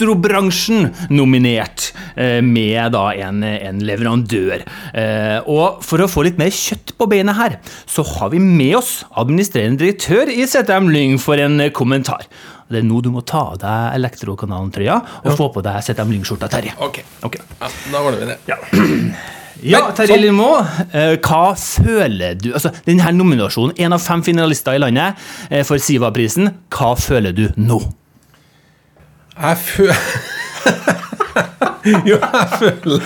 elektrobransjen 0.00 0.88
nominert 1.10 1.90
eh, 2.16 2.40
med 2.42 2.92
da 2.94 3.10
en 3.12 3.42
en 3.44 3.80
leverandør. 3.84 4.64
Eh, 4.94 5.38
og 5.48 5.82
for 5.84 6.00
å 6.00 6.08
få 6.10 6.24
litt 6.26 6.38
mer 6.40 6.52
kjøtt 6.54 6.94
på 6.98 7.08
beinet 7.10 7.36
her, 7.36 7.58
så 7.86 8.04
har 8.16 8.30
vi 8.32 8.40
med 8.40 8.78
oss 8.80 9.04
administrerende 9.20 9.80
direktør 9.82 10.30
i 10.32 10.46
ZM 10.46 10.90
Lyng 10.90 11.18
for 11.20 11.40
en 11.40 11.60
kommentar. 11.72 12.26
Det 12.70 12.80
er 12.80 12.86
nå 12.86 13.00
du 13.02 13.10
må 13.10 13.24
ta 13.26 13.48
av 13.50 13.58
deg 13.58 13.98
Elektrokanalen-trøya 13.98 14.96
og 15.24 15.28
ja. 15.32 15.36
få 15.36 15.50
på 15.50 15.62
deg 15.66 15.82
ZM 15.82 16.14
Lyng-skjorta, 16.14 16.48
Terje. 16.50 16.76
Ok, 16.78 17.02
okay. 17.26 17.42
Ja, 17.58 17.70
da 17.90 18.02
ordner 18.04 18.22
vi 18.22 18.32
det. 18.32 18.40
Ja. 18.50 18.60
Ja, 19.60 19.80
Terje 19.92 20.16
Lindmo, 20.16 20.54
eh, 20.96 21.18
hva 21.20 21.52
føler 21.58 22.38
du 22.38 22.46
Altså, 22.54 22.70
denne 22.86 23.10
nominasjonen, 23.12 23.74
én 23.76 23.92
av 23.92 24.00
fem 24.00 24.22
finalister 24.24 24.78
i 24.78 24.80
landet 24.80 25.18
eh, 25.50 25.66
for 25.68 25.82
Siva-prisen, 25.82 26.48
hva 26.72 26.94
føler 26.96 27.34
du 27.36 27.50
nå? 27.60 27.82
Jeg 29.40 29.56
føler 29.64 29.96
jo, 32.10 32.16
jeg 32.16 32.46
føler 32.60 33.04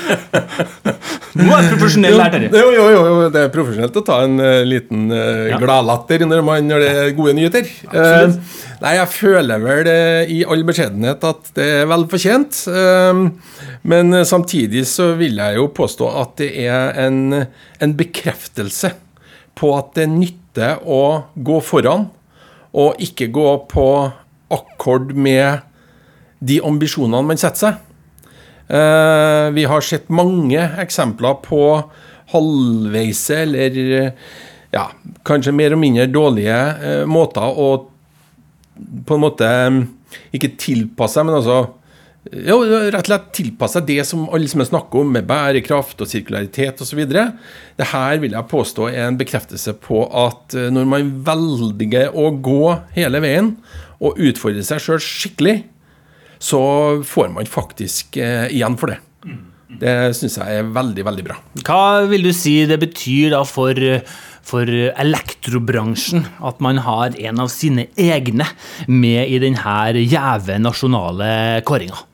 Nå 1.35 1.51
er 1.51 1.65
det 1.67 1.77
profesjonell 1.79 2.21
her, 2.23 2.31
Terje. 2.31 2.49
Jo, 2.55 2.69
jo, 2.71 2.85
jo, 2.95 3.15
det 3.35 3.41
er 3.43 3.53
profesjonelt 3.55 3.97
å 3.99 4.03
ta 4.07 4.21
en 4.23 4.39
uh, 4.39 4.63
liten 4.67 5.09
uh, 5.11 5.49
ja. 5.51 5.59
gladlatter 5.59 6.23
når, 6.27 6.45
når 6.63 6.85
det 6.85 6.91
er 6.95 7.11
gode 7.19 7.35
nyheter. 7.35 7.71
Uh, 7.91 8.37
nei, 8.85 8.93
jeg 9.01 9.11
føler 9.11 9.65
vel 9.65 9.91
i 10.31 10.39
all 10.47 10.63
beskjedenhet 10.67 11.27
at 11.27 11.51
det 11.59 11.67
er 11.81 11.91
vel 11.91 12.07
fortjent. 12.11 12.61
men 13.83 14.19
samtidig 14.27 14.85
så 14.87 15.11
vil 15.19 15.43
jeg 15.43 15.59
jo 15.59 15.67
påstå 15.75 16.13
at 16.23 16.37
det 16.39 16.53
er 16.69 16.95
en, 17.03 17.19
en 17.83 17.97
bekreftelse 17.99 18.93
på 19.59 19.75
at 19.75 19.95
det 19.99 20.07
nytter 20.15 20.87
å 20.87 21.03
gå 21.35 21.61
foran, 21.67 22.09
og 22.75 23.03
ikke 23.03 23.31
gå 23.35 23.51
på 23.71 23.89
akkord 24.55 25.15
med 25.19 25.67
de 26.41 26.61
ambisjonene 26.65 27.29
man 27.29 27.41
setter 27.41 27.69
seg. 27.69 27.83
Eh, 28.75 29.47
vi 29.57 29.67
har 29.69 29.85
sett 29.85 30.09
mange 30.09 30.63
eksempler 30.81 31.39
på 31.45 31.61
halvveise 32.33 33.43
eller 33.45 33.77
ja, 34.75 34.89
kanskje 35.27 35.55
mer 35.55 35.77
og 35.77 35.83
mindre 35.83 36.09
dårlige 36.11 36.59
eh, 36.81 37.05
måter 37.09 37.45
å 37.45 37.71
på 39.07 39.15
en 39.15 39.23
måte 39.23 39.49
ikke 40.35 40.57
tilpasse, 40.59 41.23
men 41.23 41.37
altså 41.37 41.61
jo, 42.25 42.57
rett 42.65 43.03
og 43.03 43.09
slett 43.11 43.27
tilpasse 43.37 43.83
det 43.85 43.99
som 44.09 44.25
alle 44.33 44.49
som 44.49 44.63
snakker 44.65 45.03
om, 45.03 45.11
med 45.13 45.27
bærekraft 45.29 46.01
og 46.01 46.09
sirkularitet 46.09 46.81
osv. 46.81 47.03
Det 47.05 47.89
her 47.91 48.23
vil 48.23 48.33
jeg 48.33 48.51
påstå 48.51 48.89
er 48.89 49.11
en 49.11 49.21
bekreftelse 49.21 49.77
på 49.85 50.07
at 50.09 50.57
eh, 50.57 50.71
når 50.73 50.89
man 50.89 51.13
velger 51.27 52.17
å 52.17 52.31
gå 52.33 52.75
hele 52.97 53.21
veien 53.25 53.55
og 54.01 54.19
utfordre 54.19 54.65
seg 54.67 54.83
sjøl 54.83 55.03
skikkelig, 55.05 55.59
så 56.45 56.63
får 57.07 57.33
man 57.33 57.49
faktisk 57.49 58.19
eh, 58.21 58.51
igjen 58.53 58.77
for 58.81 58.93
det. 58.93 59.01
Det 59.81 59.95
syns 60.15 60.37
jeg 60.39 60.61
er 60.61 60.71
veldig, 60.75 61.05
veldig 61.07 61.25
bra. 61.27 61.39
Hva 61.67 62.05
vil 62.11 62.29
du 62.29 62.33
si 62.37 62.61
det 62.69 62.77
betyr 62.83 63.33
da 63.33 63.41
for, 63.49 63.79
for 64.45 64.71
elektrobransjen 64.71 66.27
at 66.45 66.61
man 66.63 66.83
har 66.85 67.17
en 67.17 67.43
av 67.43 67.51
sine 67.53 67.89
egne 67.97 68.47
med 68.87 69.33
i 69.33 69.41
denne 69.43 70.05
gjeve 70.05 70.61
nasjonale 70.63 71.31
kåringa? 71.67 72.05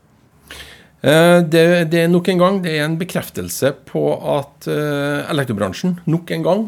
Eh, 1.00 1.38
det, 1.42 1.66
det, 1.92 2.04
er 2.04 2.12
nok 2.12 2.30
en 2.30 2.42
gang 2.46 2.62
det 2.64 2.76
er 2.76 2.87
en 2.87 2.99
bekreftelse 3.00 3.72
på 3.88 4.04
at 4.37 4.68
uh, 4.68 5.26
elektrobransjen 5.32 5.96
nok 6.12 6.32
en 6.37 6.44
gang 6.44 6.66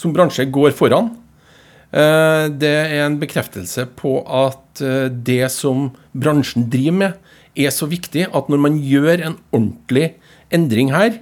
som 0.00 0.14
bransje 0.16 0.46
går 0.48 0.72
foran. 0.78 1.10
Uh, 1.90 2.46
det 2.54 2.70
er 2.70 3.06
en 3.06 3.18
bekreftelse 3.18 3.88
på 3.98 4.20
at 4.26 4.70
Eh, 4.80 5.08
det 5.10 5.50
som 5.52 5.90
bransjen 6.16 6.68
driver 6.72 6.96
med, 6.96 7.18
er 7.58 7.72
så 7.74 7.88
viktig 7.90 8.28
at 8.28 8.48
når 8.48 8.62
man 8.62 8.78
gjør 8.78 9.24
en 9.26 9.36
ordentlig 9.52 10.14
endring 10.54 10.92
her, 10.94 11.18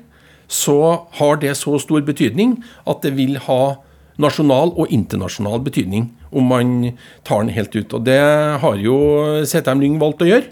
så 0.48 1.08
har 1.18 1.40
det 1.42 1.56
så 1.60 1.76
stor 1.80 2.04
betydning 2.04 2.58
at 2.88 3.02
det 3.04 3.14
vil 3.18 3.36
ha 3.48 3.78
nasjonal 4.18 4.72
og 4.76 4.92
internasjonal 4.92 5.60
betydning 5.62 6.08
om 6.32 6.48
man 6.50 6.94
tar 7.24 7.44
den 7.44 7.54
helt 7.54 7.74
ut. 7.76 7.92
Og 7.94 8.04
det 8.04 8.20
har 8.62 8.78
jo 8.80 8.96
CTM 9.46 9.82
Lyng 9.84 9.98
valgt 10.00 10.24
å 10.24 10.30
gjøre. 10.30 10.48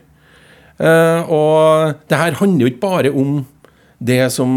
Eh, 0.77 1.33
og 1.33 1.97
det 2.09 2.21
her 2.21 2.37
handler 2.41 2.67
jo 2.67 2.73
ikke 2.73 2.85
bare 2.85 3.13
om 3.13 3.41
det 3.99 4.29
som 4.35 4.51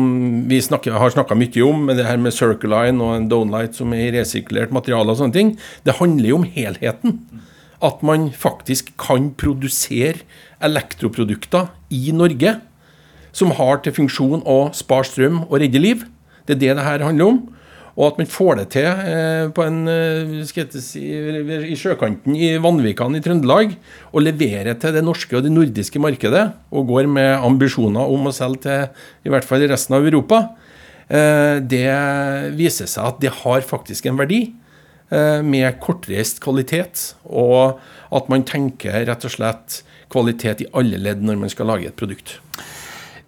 vi 0.50 0.60
snakker, 0.62 0.98
har 1.00 1.14
snakka 1.14 1.38
mye 1.38 1.64
om, 1.64 1.86
med 1.88 2.00
det 2.00 2.08
her 2.08 2.20
med 2.20 2.36
Circle 2.36 2.72
Line 2.74 3.00
og 3.04 3.16
en 3.16 3.30
Downlight 3.32 3.78
som 3.78 3.94
er 3.96 4.10
i 4.10 4.16
resirkulert 4.18 4.74
materiale 4.76 5.14
og 5.14 5.20
sånne 5.22 5.36
ting. 5.36 5.54
Det 5.88 5.96
handler 6.02 6.32
jo 6.32 6.42
om 6.42 6.50
helheten 6.58 7.22
at 7.80 8.02
man 8.04 8.28
faktisk 8.36 8.92
kan 9.00 9.30
produsere 9.40 10.26
elektroprodukter 10.60 11.70
i 11.96 12.12
Norge 12.12 12.58
som 13.32 13.54
har 13.56 13.80
til 13.86 13.96
funksjon 13.96 14.44
å 14.44 14.60
spare 14.76 15.08
strøm 15.08 15.46
og 15.46 15.60
redde 15.62 15.80
liv. 15.80 16.04
Det 16.44 16.58
er 16.58 16.62
det 16.66 16.76
det 16.76 16.88
her 16.88 17.06
handler 17.06 17.32
om. 17.32 17.40
Og 18.00 18.14
at 18.14 18.20
man 18.22 18.30
får 18.32 18.62
det 18.62 18.66
til 18.78 18.86
eh, 18.88 19.50
på 19.52 19.66
en, 19.66 19.82
eh, 19.92 20.70
si, 20.80 21.02
i 21.04 21.76
sjøkanten 21.76 22.38
i 22.38 22.54
Vanvikan 22.64 23.18
i 23.18 23.22
Trøndelag 23.24 23.74
og 24.14 24.24
leverer 24.24 24.80
til 24.80 24.96
det 24.96 25.04
norske 25.04 25.36
og 25.36 25.44
det 25.44 25.52
nordiske 25.52 26.00
markedet, 26.00 26.46
og 26.72 26.88
går 26.94 27.10
med 27.12 27.44
ambisjoner 27.44 28.08
om 28.08 28.30
å 28.30 28.36
selge 28.36 28.64
til 28.64 29.28
i 29.28 29.34
hvert 29.34 29.48
fall 29.48 29.68
resten 29.68 29.98
av 30.00 30.08
Europa, 30.08 30.46
eh, 31.12 31.60
det 31.60 31.92
viser 32.56 32.88
seg 32.88 33.12
at 33.12 33.20
det 33.20 33.36
har 33.44 33.68
faktisk 33.68 34.08
en 34.08 34.20
verdi. 34.20 34.48
Med 35.10 35.80
kortreist 35.82 36.38
kvalitet, 36.38 37.16
og 37.26 37.80
at 38.14 38.28
man 38.30 38.44
tenker 38.46 39.08
rett 39.10 39.24
og 39.26 39.32
slett 39.34 39.80
kvalitet 40.14 40.62
i 40.62 40.68
alle 40.78 41.00
ledd 41.02 41.24
når 41.26 41.40
man 41.42 41.50
skal 41.50 41.66
lage 41.72 41.90
et 41.90 41.98
produkt. 41.98 42.36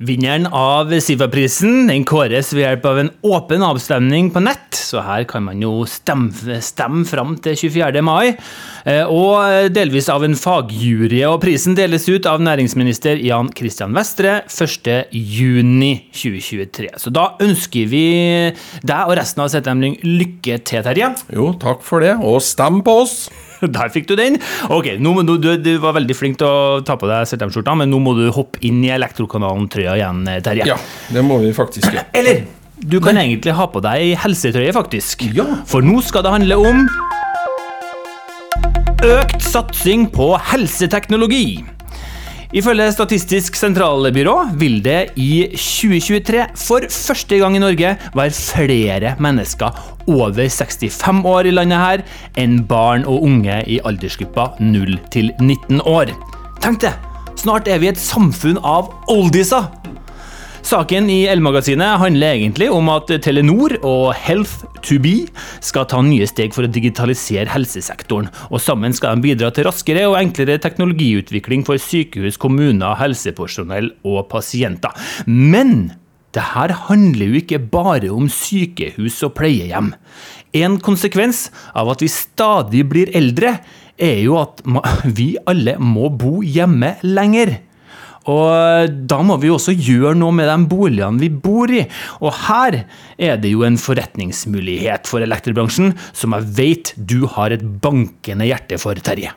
Vinneren 0.01 0.48
av 0.50 0.89
Sifa-prisen 0.98 1.86
den 1.86 2.01
kåres 2.10 2.48
ved 2.55 2.63
hjelp 2.63 2.86
av 2.89 2.98
en 2.98 3.12
åpen 3.22 3.62
avstemning 3.62 4.31
på 4.34 4.41
nett, 4.41 4.74
så 4.74 4.98
her 5.05 5.29
kan 5.29 5.46
man 5.46 5.62
jo 5.62 5.86
stemme, 5.86 6.58
stemme 6.65 7.05
fram 7.05 7.38
til 7.46 7.53
24. 7.70 8.01
mai. 8.01 8.34
Eh, 8.81 9.05
og 9.05 9.70
delvis 9.75 10.10
av 10.10 10.24
en 10.25 10.34
fagjury. 10.34 11.22
Og 11.29 11.38
prisen 11.43 11.75
deles 11.77 12.10
ut 12.10 12.25
av 12.25 12.41
næringsminister 12.41 13.22
Jan 13.22 13.53
Christian 13.53 13.93
Vestre 13.93 14.41
1.6.2023. 14.50 16.98
Så 16.98 17.13
da 17.13 17.38
ønsker 17.46 17.86
vi 17.93 18.50
deg 18.81 19.05
og 19.05 19.13
resten 19.22 19.46
av 19.46 19.53
ZM 19.53 20.01
lykke 20.01 20.65
til, 20.65 20.81
Terje. 20.81 21.13
Jo, 21.29 21.53
takk 21.62 21.86
for 21.86 22.01
det, 22.01 22.17
og 22.17 22.41
stem 22.41 22.81
på 22.81 23.05
oss! 23.05 23.29
Der 23.75 23.91
fikk 23.94 24.10
du 24.10 24.15
den. 24.20 24.39
Ok, 24.74 24.94
nå, 25.01 25.13
du, 25.27 25.36
du, 25.41 25.51
du, 25.62 25.72
var 25.84 25.96
veldig 26.00 26.18
flink 26.18 26.39
til 26.41 26.48
å 26.48 26.82
ta 26.86 26.98
på 27.00 27.10
deg 27.10 27.27
ZM-skjorta, 27.30 27.75
men 27.77 27.91
nå 27.91 28.01
må 28.03 28.15
du 28.18 28.25
hoppe 28.34 28.62
inn 28.68 28.82
i 28.86 28.91
Elektrokanalen-trøya 28.96 29.98
igjen, 30.00 30.25
Terje. 30.46 30.68
Ja, 30.70 30.80
det 31.13 31.24
må 31.25 31.41
vi 31.44 31.53
faktisk 31.56 31.91
gjøre. 31.91 32.08
Eller, 32.18 32.44
du 32.82 32.98
kan 33.03 33.18
Nei. 33.18 33.27
egentlig 33.30 33.53
ha 33.58 33.68
på 33.70 33.82
deg 33.84 34.15
helsetrøye, 34.24 34.74
faktisk. 34.74 35.27
Ja. 35.38 35.48
For 35.70 35.86
nå 35.86 36.01
skal 36.06 36.25
det 36.25 36.38
handle 36.39 36.62
om 36.62 36.86
Økt 39.01 39.41
satsing 39.41 40.03
på 40.13 40.27
helseteknologi. 40.51 41.63
Ifølge 42.51 42.89
Statistisk 42.91 43.55
sentralbyrå 43.55 44.34
vil 44.60 44.81
det 44.84 45.13
i 45.15 45.46
2023 45.55 46.41
for 46.60 46.84
første 46.91 47.38
gang 47.39 47.55
i 47.55 47.62
Norge 47.63 47.93
være 48.17 48.34
flere 48.36 49.13
mennesker 49.24 49.77
over 50.12 50.36
65 50.36 51.24
år 51.31 51.48
i 51.48 51.53
landet 51.55 51.79
her 51.79 52.03
enn 52.43 52.58
barn 52.67 53.08
og 53.08 53.24
unge 53.24 53.62
i 53.72 53.79
aldersgruppa 53.88 54.50
0 54.60 55.00
til 55.15 55.31
19 55.39 55.79
år. 55.88 56.12
Tenk 56.60 56.84
det! 56.84 56.91
Snart 57.39 57.72
er 57.72 57.79
vi 57.79 57.88
et 57.88 58.03
samfunn 58.03 58.60
av 58.67 58.91
oldiser! 59.08 59.72
Saken 60.62 61.08
i 61.10 61.24
Elmagasinet 61.25 61.98
handler 62.00 62.36
egentlig 62.36 62.68
om 62.72 62.89
at 62.94 63.10
Telenor 63.25 63.74
og 63.82 64.12
Health2Be 64.13 65.15
skal 65.63 65.88
ta 65.89 66.01
nye 66.06 66.27
steg 66.30 66.53
for 66.53 66.68
å 66.68 66.70
digitalisere 66.72 67.50
helsesektoren. 67.50 68.30
Og 68.53 68.62
sammen 68.62 68.94
skal 68.96 69.18
de 69.18 69.25
bidra 69.25 69.50
til 69.51 69.65
raskere 69.68 70.06
og 70.10 70.20
enklere 70.20 70.60
teknologiutvikling 70.62 71.65
for 71.68 71.82
sykehus, 71.82 72.38
kommuner, 72.41 72.94
helsepersonell 73.01 73.89
og 74.06 74.27
pasienter. 74.32 74.94
Men 75.25 75.96
det 76.38 76.46
her 76.53 76.75
handler 76.88 77.34
jo 77.34 77.41
ikke 77.41 77.60
bare 77.74 78.13
om 78.13 78.30
sykehus 78.32 79.18
og 79.25 79.34
pleiehjem. 79.41 79.91
En 80.56 80.77
konsekvens 80.84 81.50
av 81.74 81.89
at 81.91 82.06
vi 82.06 82.12
stadig 82.13 82.86
blir 82.91 83.12
eldre, 83.18 83.58
er 83.98 84.24
jo 84.24 84.38
at 84.39 84.62
vi 85.18 85.34
alle 85.50 85.75
må 85.82 86.13
bo 86.13 86.39
hjemme 86.46 86.96
lenger. 87.01 87.58
Og 88.29 88.97
da 89.09 89.21
må 89.25 89.37
vi 89.41 89.49
jo 89.49 89.57
også 89.57 89.73
gjøre 89.73 90.13
noe 90.19 90.35
med 90.35 90.49
de 90.51 90.57
boligene 90.69 91.21
vi 91.21 91.31
bor 91.33 91.71
i. 91.73 91.81
Og 92.21 92.35
her 92.45 92.83
er 93.17 93.39
det 93.41 93.53
jo 93.53 93.63
en 93.65 93.79
forretningsmulighet 93.81 95.09
for 95.09 95.25
elektrobransjen 95.25 95.95
som 96.11 96.37
jeg 96.37 96.51
vet 96.59 96.93
du 96.97 97.23
har 97.37 97.55
et 97.55 97.63
bankende 97.81 98.45
hjerte 98.49 98.77
for, 98.81 98.99
Terje. 99.01 99.33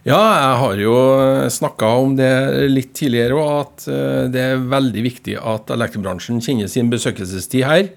Ja, 0.00 0.16
jeg 0.16 0.52
har 0.62 0.78
jo 0.80 0.94
snakka 1.52 1.88
om 2.00 2.14
det 2.16 2.30
litt 2.72 2.94
tidligere 2.96 3.36
òg, 3.36 3.50
at 3.66 3.88
eh, 3.92 4.22
det 4.32 4.44
er 4.54 4.62
veldig 4.72 5.02
viktig 5.04 5.34
at 5.36 5.72
elektrobransjen 5.74 6.40
kjenner 6.40 6.70
sin 6.72 6.88
besøkelsestid 6.92 7.66
her. 7.68 7.90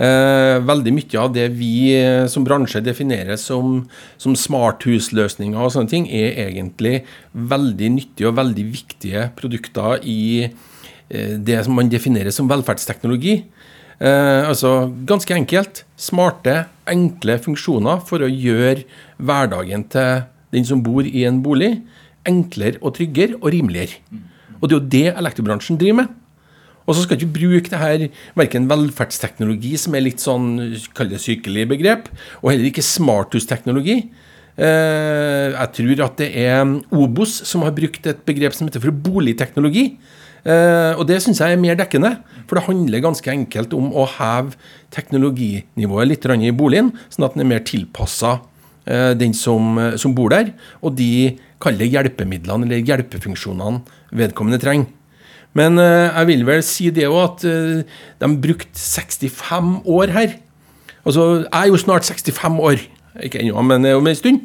Eh, 0.00 0.56
veldig 0.64 0.92
mye 0.96 1.18
av 1.20 1.32
det 1.34 1.50
vi 1.52 1.92
eh, 1.92 2.24
som 2.32 2.44
bransje 2.46 2.80
definerer 2.80 3.36
som, 3.36 3.82
som 4.16 4.36
smarthusløsninger 4.38 5.60
og 5.60 5.74
sånne 5.74 5.92
ting, 5.92 6.06
er 6.08 6.38
egentlig 6.46 7.02
veldig 7.34 7.90
nyttige 7.98 8.30
og 8.30 8.38
veldig 8.38 8.64
viktige 8.72 9.26
produkter 9.36 10.00
i 10.08 10.46
eh, 10.46 11.34
det 11.36 11.58
som 11.66 11.76
man 11.76 11.92
definerer 11.92 12.32
som 12.32 12.48
velferdsteknologi. 12.48 13.42
Eh, 14.00 14.48
altså 14.48 14.88
ganske 15.04 15.36
enkelt. 15.36 15.84
Smarte, 16.00 16.62
enkle 16.88 17.36
funksjoner 17.44 18.00
for 18.08 18.24
å 18.24 18.32
gjøre 18.32 18.86
hverdagen 19.20 19.84
til 19.92 20.24
den 20.56 20.64
som 20.64 20.80
bor 20.80 21.04
i 21.04 21.26
en 21.28 21.42
bolig, 21.44 21.74
enklere 22.28 22.80
og 22.80 22.96
tryggere 22.96 23.36
og 23.42 23.50
rimeligere. 23.52 24.00
Og 24.60 24.64
det 24.64 24.72
er 24.72 24.78
jo 24.78 24.92
det 24.96 25.06
elektrobransjen 25.12 25.76
driver 25.80 26.02
med. 26.02 26.16
Og 26.88 26.96
så 26.96 27.04
skal 27.04 27.18
ikke 27.18 27.36
bruke 27.36 27.70
det 27.70 27.80
her 27.80 28.06
verken 28.38 28.66
velferdsteknologi, 28.70 29.76
som 29.78 29.94
er 29.94 30.06
litt 30.06 30.22
sånn 30.22 30.48
kall 30.96 31.10
det 31.12 31.20
sykelig 31.22 31.68
begrep, 31.70 32.10
og 32.40 32.52
heller 32.52 32.70
ikke 32.70 32.84
smarthusteknologi. 32.86 34.00
Eh, 34.60 35.54
jeg 35.54 35.70
tror 35.76 36.02
at 36.04 36.18
det 36.20 36.30
er 36.42 36.64
Obos 36.92 37.36
som 37.48 37.62
har 37.64 37.76
brukt 37.76 38.08
et 38.10 38.24
begrep 38.26 38.56
som 38.56 38.68
heter 38.68 38.82
for 38.82 38.92
boligteknologi. 39.06 39.94
Eh, 40.40 40.92
og 40.96 41.04
det 41.08 41.20
syns 41.22 41.40
jeg 41.42 41.54
er 41.54 41.60
mer 41.60 41.78
dekkende, 41.78 42.14
for 42.48 42.58
det 42.58 42.66
handler 42.66 43.04
ganske 43.04 43.32
enkelt 43.32 43.74
om 43.76 43.90
å 43.92 44.06
heve 44.18 44.56
teknologinivået 44.92 46.10
litt 46.10 46.26
i 46.26 46.52
boligen, 46.56 46.94
sånn 47.12 47.28
at 47.28 47.36
den 47.36 47.44
er 47.44 47.52
mer 47.54 47.64
tilpassa 47.64 48.40
eh, 48.86 49.12
den 49.14 49.36
som, 49.36 49.76
som 50.00 50.16
bor 50.16 50.32
der, 50.32 50.52
og 50.80 50.96
de 50.96 51.36
kaller 51.60 51.86
hjelpemidlene 51.86 52.66
eller 52.66 52.88
hjelpefunksjonene 52.88 53.84
vedkommende 54.16 54.60
trenger. 54.60 54.88
Men 55.58 55.78
uh, 55.78 56.10
jeg 56.10 56.28
vil 56.30 56.44
vel 56.46 56.62
si 56.66 56.90
det 56.94 57.08
òg, 57.08 57.22
at 57.24 57.46
uh, 57.48 58.04
de 58.22 58.30
brukte 58.42 58.78
65 58.78 59.80
år 59.84 60.14
her. 60.14 60.36
Altså, 61.04 61.26
jeg 61.46 61.64
er 61.64 61.72
jo 61.72 61.80
snart 61.80 62.06
65 62.06 62.60
år. 62.60 62.86
Ikke 63.24 63.42
ennå, 63.42 63.62
men 63.66 63.86
om 63.96 64.06
en 64.06 64.14
stund. 64.14 64.40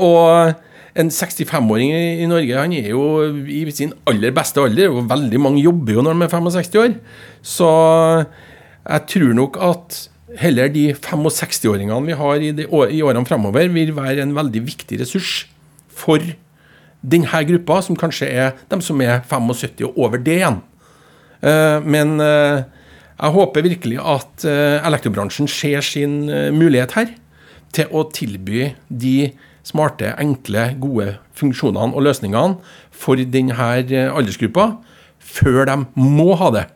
Og 0.00 0.54
en 0.98 1.10
65-åring 1.10 1.92
i, 1.94 2.26
Norge 2.30 2.58
han 2.58 2.74
er 2.74 2.90
jo 2.90 3.04
i 3.46 3.62
sin 3.74 3.92
aller 4.10 4.34
beste 4.34 4.62
alder, 4.62 4.90
og 4.90 5.08
veldig 5.10 5.40
mange 5.42 5.62
jobber 5.62 5.98
jo 5.98 6.04
når 6.04 6.18
de 6.18 6.26
er 6.26 6.32
65 6.32 6.80
år. 6.82 6.96
Så 7.42 7.70
jeg 8.88 9.06
tror 9.14 9.34
nok 9.38 9.58
at 9.62 10.00
heller 10.40 10.70
de 10.72 10.90
65-åringene 10.94 12.06
vi 12.06 12.18
har 12.18 12.42
i, 12.42 12.52
de, 12.54 12.66
i 12.66 13.02
årene 13.02 13.26
fremover, 13.26 13.70
vil 13.70 13.94
være 13.96 14.24
en 14.24 14.34
veldig 14.36 14.62
viktig 14.66 15.00
ressurs 15.02 15.46
for 15.88 16.22
denne 17.02 17.44
gruppa, 17.48 17.80
som 17.82 17.98
kanskje 17.98 18.28
er 18.28 18.58
de 18.70 18.80
som 18.84 19.00
er 19.00 19.22
75 19.28 19.86
og 19.88 19.98
over 19.98 20.20
det 20.20 20.40
igjen. 20.40 20.60
Eh, 21.40 21.78
men 21.84 22.20
eh, 22.20 22.62
jeg 23.20 23.36
håper 23.36 23.64
virkelig 23.64 24.00
at 24.00 24.44
eh, 24.48 24.80
elektrobransjen 24.86 25.48
ser 25.48 25.84
sin 25.84 26.24
mulighet 26.56 26.96
her 26.96 27.14
til 27.72 27.92
å 27.94 28.04
tilby 28.12 28.72
de 28.88 29.30
smarte, 29.66 30.14
enkle, 30.18 30.70
gode 30.80 31.14
funksjonene 31.38 31.94
og 31.94 32.04
løsningene 32.04 32.58
for 32.90 33.20
denne 33.20 33.70
aldersgruppa 34.10 34.72
før 35.20 35.68
de 35.68 35.76
må 36.00 36.32
ha 36.40 36.50
det. 36.56 36.66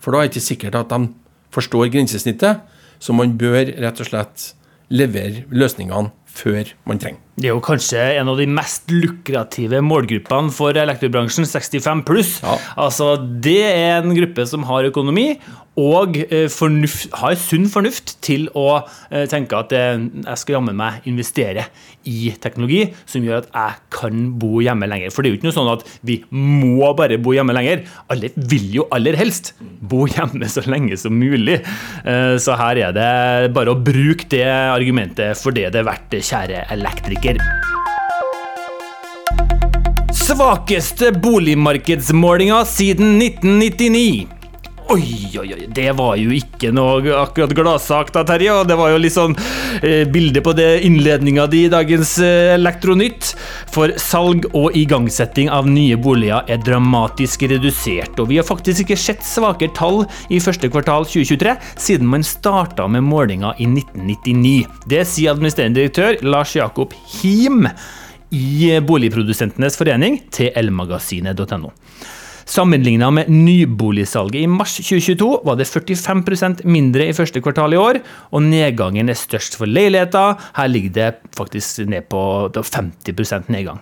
For 0.00 0.12
da 0.12 0.22
er 0.22 0.28
det 0.28 0.34
ikke 0.34 0.48
sikkert 0.48 0.78
at 0.80 0.92
de 0.92 1.12
forstår 1.54 1.92
grensesnittet, 1.92 2.64
så 3.00 3.14
man 3.16 3.36
bør 3.38 3.70
rett 3.80 4.00
og 4.02 4.08
slett 4.08 4.50
levere 4.90 5.44
løsningene 5.52 6.10
før 6.26 6.72
man 6.88 7.00
trenger. 7.00 7.22
Det 7.38 7.48
er 7.48 7.54
jo 7.54 7.62
kanskje 7.64 8.00
en 8.18 8.28
av 8.32 8.40
de 8.40 8.46
mest 8.50 8.90
lukrative 8.92 9.80
målgruppene 9.86 10.52
for 10.52 10.76
elektrobransjen, 10.76 11.46
65 11.48 12.02
pluss. 12.08 12.32
Ja. 12.42 12.56
Altså, 12.86 13.14
det 13.16 13.62
er 13.68 14.00
en 14.00 14.14
gruppe 14.16 14.44
som 14.50 14.66
har 14.68 14.88
økonomi, 14.90 15.34
og 15.78 16.16
eh, 16.18 16.48
fornuft, 16.50 17.12
har 17.14 17.36
sunn 17.38 17.68
fornuft 17.70 18.16
til 18.24 18.48
å 18.58 18.82
eh, 18.82 19.26
tenke 19.30 19.54
at 19.54 19.70
eh, 19.76 20.00
jeg 20.24 20.40
skal 20.40 20.56
jammen 20.56 20.76
meg 20.76 21.06
investere 21.08 21.68
i 22.10 22.32
teknologi 22.42 22.88
som 23.08 23.22
gjør 23.22 23.44
at 23.44 23.50
jeg 23.52 23.78
kan 23.94 24.24
bo 24.40 24.60
hjemme 24.64 24.88
lenger. 24.90 25.12
For 25.14 25.22
det 25.22 25.30
er 25.30 25.34
jo 25.34 25.38
ikke 25.38 25.48
noe 25.48 25.56
sånn 25.56 25.70
at 25.70 25.84
vi 26.06 26.16
må 26.34 26.90
bare 26.98 27.20
bo 27.22 27.34
hjemme 27.36 27.54
lenger. 27.54 27.84
Alle 28.10 28.32
vil 28.34 28.66
jo 28.80 28.88
aller 28.96 29.18
helst 29.20 29.52
bo 29.60 30.08
hjemme 30.10 30.48
så 30.50 30.64
lenge 30.66 30.96
som 30.98 31.14
mulig. 31.14 31.60
Så 32.40 32.56
her 32.56 32.80
er 32.80 32.96
det 32.96 33.52
bare 33.54 33.74
å 33.74 33.78
bruke 33.78 34.26
det 34.32 34.46
argumentet 34.48 35.38
for 35.38 35.54
det 35.54 35.68
det 35.74 35.82
er 35.82 35.86
verdt, 35.86 36.16
kjære 36.24 36.64
elektriker. 36.72 37.29
Svakeste 40.12 41.12
boligmarkedsmålinga 41.12 42.64
siden 42.64 43.22
1999. 43.22 44.39
Oi, 44.90 45.30
oi, 45.38 45.52
oi, 45.54 45.66
det 45.70 45.92
var 45.94 46.16
jo 46.18 46.32
ikke 46.34 46.72
noe 46.74 47.12
akkurat 47.14 47.52
gladsak, 47.54 48.08
da, 48.10 48.24
Terje. 48.26 48.50
Og 48.58 48.66
det 48.66 48.74
var 48.74 48.90
jo 48.90 48.98
litt 48.98 49.14
sånn 49.14 49.36
eh, 49.86 50.02
bilde 50.10 50.42
på 50.42 50.50
det 50.58 50.80
innledninga 50.82 51.44
di 51.52 51.60
i 51.68 51.70
dagens 51.70 52.16
eh, 52.26 52.56
Elektronytt. 52.56 53.28
For 53.70 53.94
salg 54.02 54.48
og 54.50 54.74
igangsetting 54.74 55.46
av 55.54 55.70
nye 55.70 55.94
boliger 55.94 56.42
er 56.50 56.58
dramatisk 56.66 57.46
redusert. 57.52 58.18
Og 58.18 58.32
vi 58.32 58.40
har 58.40 58.48
faktisk 58.48 58.82
ikke 58.82 58.98
sett 58.98 59.22
svakere 59.22 59.70
tall 59.78 60.02
i 60.26 60.42
første 60.42 60.66
kvartal 60.72 61.06
2023 61.06 61.54
siden 61.86 62.10
man 62.10 62.26
starta 62.26 62.90
med 62.90 63.06
målinga 63.06 63.54
i 63.62 63.70
1999. 63.70 64.66
Det 64.90 65.06
sier 65.06 65.36
administrerende 65.36 65.84
direktør 65.84 66.18
Lars 66.26 66.58
Jakob 66.58 66.98
Him 67.20 67.68
i 68.34 68.74
Boligprodusentenes 68.82 69.78
forening 69.78 70.18
til 70.34 70.50
elmagasinet.no. 70.58 71.70
Sammenligna 72.50 73.12
med 73.14 73.28
nyboligsalget 73.30 74.42
i 74.42 74.48
mars 74.50 74.72
2022 74.80 75.28
var 75.46 75.58
det 75.60 75.68
45% 75.70 76.64
mindre 76.66 77.06
i 77.06 77.14
første 77.14 77.38
kvartal 77.44 77.76
i 77.76 77.78
år, 77.78 78.00
og 78.34 78.42
nedgangen 78.42 79.12
er 79.12 79.18
størst 79.18 79.54
for 79.60 79.70
leiligheter. 79.70 80.34
Her 80.56 80.72
ligger 80.72 80.96
det 80.96 81.10
faktisk 81.36 81.84
ned 81.86 82.08
på 82.10 82.50
50 82.50 83.46
nedgang. 83.54 83.78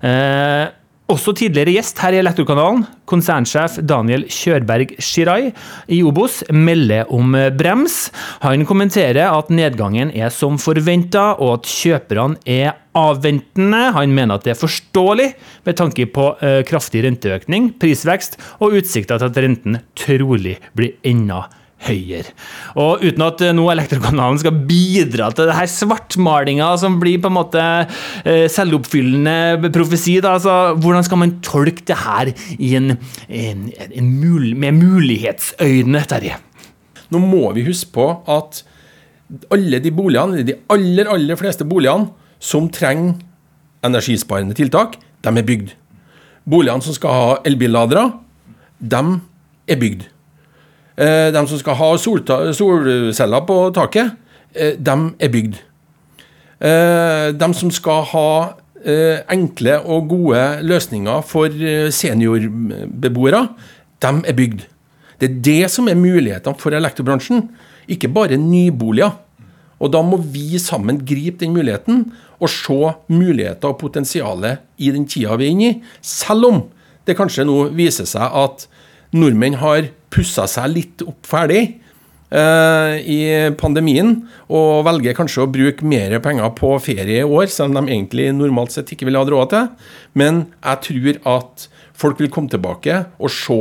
Eh, 0.00 0.72
Også 1.06 1.30
tidligere 1.38 1.70
gjest 1.76 2.00
her 2.02 2.16
i 2.16 2.18
Elektrokanalen, 2.18 2.80
konsernsjef 3.06 3.76
Daniel 3.86 4.24
Kjørberg 4.26 4.96
Shirai 4.98 5.52
i 5.94 6.00
Obos, 6.02 6.40
melder 6.50 7.06
om 7.14 7.36
brems. 7.54 8.08
Han 8.42 8.66
kommenterer 8.66 9.30
at 9.30 9.52
nedgangen 9.54 10.10
er 10.10 10.32
som 10.34 10.58
forventa, 10.58 11.36
og 11.38 11.60
at 11.60 11.70
kjøperne 11.70 12.40
er 12.42 12.74
avventende. 12.98 13.84
Han 13.94 14.16
mener 14.16 14.34
at 14.34 14.48
det 14.48 14.56
er 14.56 14.58
forståelig 14.58 15.28
med 15.68 15.78
tanke 15.78 16.08
på 16.10 16.32
eh, 16.42 16.64
kraftig 16.66 17.04
renteøkning, 17.06 17.76
prisvekst 17.78 18.34
og 18.58 18.74
utsikter 18.80 19.22
til 19.22 19.30
at 19.30 19.40
renten 19.46 19.78
trolig 19.94 20.56
blir 20.74 20.98
enda 21.06 21.44
høyere 21.44 21.65
høyere. 21.84 22.32
Og 22.80 23.02
uten 23.04 23.24
at 23.26 23.42
eh, 23.44 23.54
nå 23.54 23.66
Elektrokanalen 23.72 24.40
skal 24.40 24.62
bidra 24.68 25.28
til 25.34 25.50
det 25.50 25.56
her 25.58 25.68
svartmalinga 25.70 26.70
som 26.80 26.98
blir 27.02 27.20
på 27.22 27.30
en 27.30 27.36
måte 27.36 27.62
eh, 27.62 28.46
selvoppfyllende 28.52 29.70
profesi, 29.74 30.16
da, 30.24 30.36
altså, 30.38 30.76
hvordan 30.80 31.06
skal 31.06 31.20
man 31.22 31.36
tolke 31.44 31.84
det 31.86 31.98
her 32.00 32.32
en, 32.56 32.96
en, 33.28 33.68
en 33.86 34.10
mul 34.22 34.54
med 34.56 34.80
mulighetsøyne, 34.80 36.04
Terje? 36.08 36.40
Nå 37.12 37.22
må 37.22 37.44
vi 37.54 37.66
huske 37.68 37.92
på 37.94 38.08
at 38.34 38.64
alle 39.52 39.80
de 39.82 39.92
boligene, 39.94 40.42
de 40.46 40.56
aller, 40.72 41.10
aller 41.10 41.38
fleste 41.38 41.66
boligene 41.66 42.10
som 42.42 42.70
trenger 42.72 43.16
energisparende 43.86 44.56
tiltak, 44.58 44.96
de 45.22 45.30
er 45.30 45.46
bygd. 45.46 45.72
Boligene 46.46 46.82
som 46.82 46.94
skal 46.94 47.14
ha 47.14 47.38
elbilladere, 47.46 48.08
de 48.78 49.02
er 49.66 49.80
bygd. 49.80 50.06
Eh, 50.96 51.28
de 51.32 51.42
som 51.44 51.60
skal 51.60 51.76
ha 51.76 51.88
solceller 52.00 53.42
på 53.48 53.56
taket, 53.76 54.14
eh, 54.54 54.76
de 54.80 54.94
er 55.20 55.28
bygd. 55.28 55.58
Eh, 56.60 57.32
de 57.36 57.54
som 57.54 57.70
skal 57.70 58.06
ha 58.12 58.30
enkle 58.86 59.80
og 59.82 60.08
gode 60.08 60.60
løsninger 60.62 61.22
for 61.26 61.50
seniorbeboere, 61.90 63.48
de 63.98 64.10
er 64.28 64.36
bygd. 64.36 64.60
Det 65.18 65.30
er 65.30 65.40
det 65.42 65.70
som 65.72 65.88
er 65.88 65.96
mulighetene 65.98 66.54
for 66.60 66.70
elektrobransjen, 66.70 67.48
ikke 67.88 68.12
bare 68.14 68.36
nyboliger. 68.36 69.16
Og 69.80 69.90
da 69.90 70.02
må 70.02 70.20
vi 70.22 70.56
sammen 70.58 71.00
gripe 71.04 71.40
den 71.40 71.56
muligheten 71.56 72.12
og 72.38 72.48
se 72.48 72.92
muligheter 73.08 73.72
og 73.72 73.80
potensialet 73.80 74.62
i 74.78 74.92
den 74.92 75.08
tida 75.08 75.34
vi 75.34 75.48
er 75.48 75.50
inne 75.56 75.64
i, 75.64 75.82
selv 76.00 76.44
om 76.46 76.62
det 77.06 77.16
kanskje 77.16 77.44
nå 77.44 77.68
viser 77.74 78.06
seg 78.06 78.22
at 78.22 78.68
nordmenn 79.14 79.58
har 79.60 79.90
pussa 80.12 80.46
seg 80.50 80.72
litt 80.72 81.04
opp 81.06 81.26
ferdig 81.28 81.62
eh, 82.30 82.94
i 83.02 83.18
pandemien, 83.58 84.14
og 84.48 84.84
velger 84.88 85.16
kanskje 85.18 85.44
å 85.44 85.50
bruke 85.50 85.86
mer 85.86 86.16
penger 86.24 86.52
på 86.58 86.72
ferie 86.82 87.22
i 87.22 87.26
år, 87.26 87.48
som 87.52 87.74
de 87.74 87.84
egentlig 87.84 88.30
normalt 88.36 88.74
sett 88.74 88.92
ikke 88.94 89.08
ville 89.08 89.20
hatt 89.20 89.32
råd 89.32 89.52
til. 89.52 89.68
Men 90.18 90.46
jeg 90.62 90.84
tror 90.88 91.20
at 91.36 91.68
folk 91.96 92.22
vil 92.22 92.32
komme 92.32 92.52
tilbake 92.52 93.04
og 93.18 93.32
se 93.32 93.60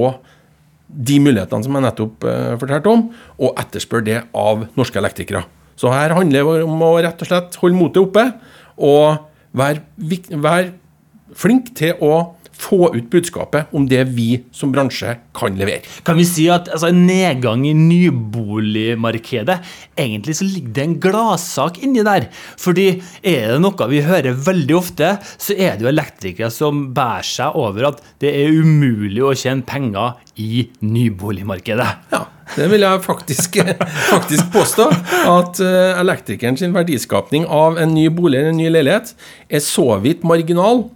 de 0.86 1.18
mulighetene 1.20 1.66
som 1.66 1.76
jeg 1.76 1.86
nettopp 1.88 2.26
eh, 2.30 2.56
fortalte 2.62 2.94
om, 2.94 3.06
og 3.42 3.62
etterspør 3.62 4.06
det 4.06 4.24
av 4.38 4.68
norske 4.78 5.02
elektrikere. 5.02 5.46
Så 5.76 5.92
her 5.92 6.14
handler 6.16 6.46
det 6.46 6.64
om 6.64 6.84
å 6.88 6.94
rett 7.04 7.20
og 7.20 7.28
slett 7.28 7.58
holde 7.60 7.78
motet 7.78 8.04
oppe, 8.06 8.30
og 8.76 9.26
være, 9.56 9.82
være 10.32 10.74
flink 11.36 11.74
til 11.76 12.00
å 12.04 12.36
få 12.58 12.90
ut 12.96 13.10
budskapet 13.12 13.74
om 13.76 13.88
det 13.90 14.04
vi 14.16 14.44
som 14.56 14.72
bransje 14.74 15.18
kan 15.36 15.58
levere. 15.60 15.84
Kan 16.08 16.18
vi 16.20 16.26
si 16.28 16.48
at 16.52 16.70
altså, 16.72 16.90
en 16.92 17.06
nedgang 17.08 17.66
i 17.68 17.74
nyboligmarkedet 17.78 19.60
Egentlig 19.96 20.36
så 20.36 20.44
ligger 20.44 20.74
det 20.76 20.84
en 20.84 20.96
gladsak 21.00 21.78
inni 21.86 22.04
der. 22.04 22.26
Fordi 22.60 22.88
er 23.24 23.54
det 23.54 23.62
noe 23.64 23.88
vi 23.88 24.02
hører 24.04 24.36
veldig 24.36 24.76
ofte, 24.76 25.14
så 25.40 25.56
er 25.56 25.78
det 25.78 25.86
jo 25.86 25.92
elektrikere 25.92 26.50
som 26.52 26.90
bærer 26.96 27.24
seg 27.28 27.56
over 27.56 27.92
at 27.94 28.02
det 28.24 28.34
er 28.36 28.52
umulig 28.60 29.24
å 29.24 29.32
tjene 29.38 29.64
penger 29.64 30.18
i 30.36 30.66
nyboligmarkedet. 30.84 31.88
Ja, 32.12 32.26
det 32.58 32.68
vil 32.74 32.84
jeg 32.84 33.04
faktisk, 33.06 33.58
faktisk 34.14 34.52
påstå. 34.54 34.90
At 35.32 35.64
uh, 35.64 35.96
elektrikeren 36.02 36.60
sin 36.60 36.76
verdiskapning 36.76 37.48
av 37.48 37.80
en 37.80 37.96
ny 37.96 38.10
bolig 38.12 38.42
eller 38.42 38.52
en 38.52 38.60
ny 38.60 38.68
leilighet 38.74 39.16
er 39.48 39.64
så 39.64 39.88
vidt 40.04 40.28
marginal 40.28 40.90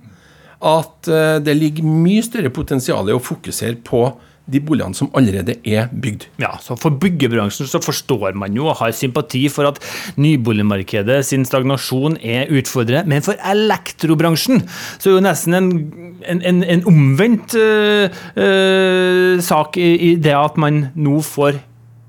at 0.59 1.07
eh, 1.07 1.37
det 1.43 1.55
ligger 1.57 1.87
mye 1.87 2.23
større 2.25 2.51
potensial 2.51 3.07
i 3.07 3.15
å 3.15 3.23
fokusere 3.23 3.79
på 3.85 4.07
de 4.49 4.59
boligene 4.65 4.97
som 4.97 5.11
allerede 5.17 5.55
er 5.67 5.89
bygd. 5.93 6.25
Ja, 6.41 6.55
så 6.61 6.73
For 6.79 6.95
byggebransjen 7.01 7.69
så 7.69 7.81
forstår 7.83 8.33
man 8.37 8.55
jo 8.57 8.65
og 8.69 8.79
har 8.81 8.93
sympati 8.97 9.43
for 9.53 9.69
at 9.69 9.77
nyboligmarkedet 10.17 11.21
sin 11.27 11.45
stagnasjon 11.45 12.17
er 12.25 12.49
utfordrende, 12.49 13.05
men 13.09 13.25
for 13.25 13.37
elektrobransjen 13.45 14.63
så 14.97 15.03
er 15.03 15.11
det 15.11 15.17
jo 15.17 15.25
nesten 15.27 15.59
en, 15.59 15.69
en, 16.25 16.63
en 16.63 16.85
omvendt 16.89 17.55
øh, 17.59 18.09
øh, 18.35 19.37
sak 19.45 19.77
i, 19.77 19.91
i 20.11 20.15
det 20.17 20.35
at 20.35 20.57
man 20.57 20.87
nå 20.95 21.19
får 21.25 21.61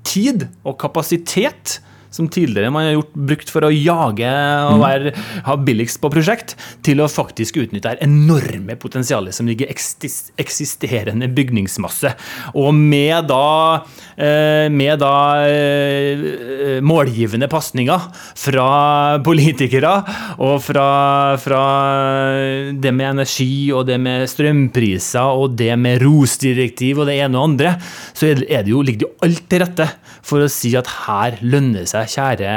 tid 0.07 0.47
og 0.65 0.79
kapasitet 0.81 1.79
som 2.11 2.27
tidligere 2.31 2.71
man 2.73 2.89
har 2.89 2.97
gjort, 2.97 3.13
brukt 3.31 3.51
for 3.53 3.65
å 3.65 3.71
jage 3.71 4.27
og 4.27 4.77
mm. 4.77 4.83
være, 4.83 5.13
ha 5.47 5.55
billigst 5.57 6.01
på 6.03 6.11
prosjekt, 6.13 6.55
til 6.85 7.01
å 7.01 7.09
faktisk 7.11 7.61
utnytte 7.63 7.95
det 7.95 8.05
enorme 8.05 8.75
potensialet 8.79 9.35
som 9.35 9.47
ligger 9.47 9.69
i 9.71 10.11
eksisterende 10.41 11.29
bygningsmasse. 11.31 12.13
Og 12.59 12.75
med 12.75 13.29
da, 13.31 13.85
eh, 14.17 14.67
med 14.73 14.99
da 15.01 15.13
eh, 15.47 16.79
målgivende 16.83 17.47
pasninger 17.51 18.09
fra 18.37 18.67
politikere 19.23 19.93
og 20.41 20.57
fra, 20.65 20.89
fra 21.41 21.63
det 22.71 22.91
med 22.95 23.13
energi 23.15 23.71
og 23.71 23.87
det 23.87 23.99
med 24.01 24.27
strømpriser 24.31 25.41
og 25.41 25.55
det 25.59 25.73
med 25.79 26.03
ROS-direktiv 26.03 27.01
og 27.01 27.09
det 27.09 27.21
ene 27.23 27.39
og 27.39 27.51
andre, 27.53 27.75
så 28.11 28.33
er 28.33 28.43
det 28.43 28.73
jo, 28.73 28.83
ligger 28.83 29.05
det 29.05 29.07
jo 29.07 29.27
alt 29.27 29.47
til 29.51 29.63
rette 29.63 29.87
for 30.25 30.43
å 30.43 30.51
si 30.51 30.73
at 30.77 30.89
her 31.07 31.39
lønner 31.41 31.85
det 31.85 31.91
seg 31.91 32.00
kjære 32.09 32.51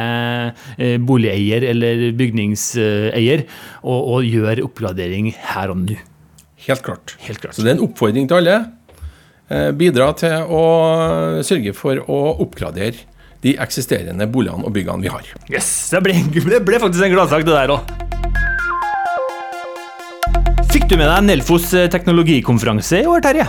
eh, 0.79 0.97
boligeier 1.03 1.67
eller 1.73 2.05
bygningseier 2.19 3.45
og, 3.83 4.01
og 4.17 4.29
gjør 4.29 4.63
oppgradering 4.67 5.33
her 5.53 5.73
og 5.75 5.83
nå. 5.85 5.99
Helt 6.65 6.85
klart. 6.87 7.17
Helt 7.27 7.43
klart. 7.43 7.57
Så 7.57 7.65
det 7.65 7.75
er 7.75 7.79
en 7.79 7.85
oppfordring 7.89 8.29
til 8.31 8.41
alle. 8.41 8.57
Eh, 9.53 9.71
bidra 9.77 10.13
til 10.17 10.47
å 10.49 10.63
sørge 11.45 11.75
for 11.77 12.01
å 12.09 12.21
oppgradere 12.41 13.05
de 13.45 13.53
eksisterende 13.61 14.25
boligene 14.33 14.65
og 14.65 14.73
byggene 14.73 15.05
vi 15.05 15.13
har. 15.13 15.29
Yes, 15.53 15.69
Det 15.93 16.01
ble, 16.07 16.17
det 16.49 16.63
ble 16.65 16.81
faktisk 16.81 17.05
en 17.05 17.13
gladsak, 17.13 17.45
det 17.45 17.53
der 17.53 17.75
òg. 17.77 17.93
Fikk 20.73 20.89
du 20.91 20.97
med 20.97 21.07
deg 21.07 21.29
Nelfos 21.29 21.69
eh, 21.77 21.91
teknologikonferanse 21.93 23.05
i 23.05 23.07
år, 23.11 23.21
Terje? 23.25 23.45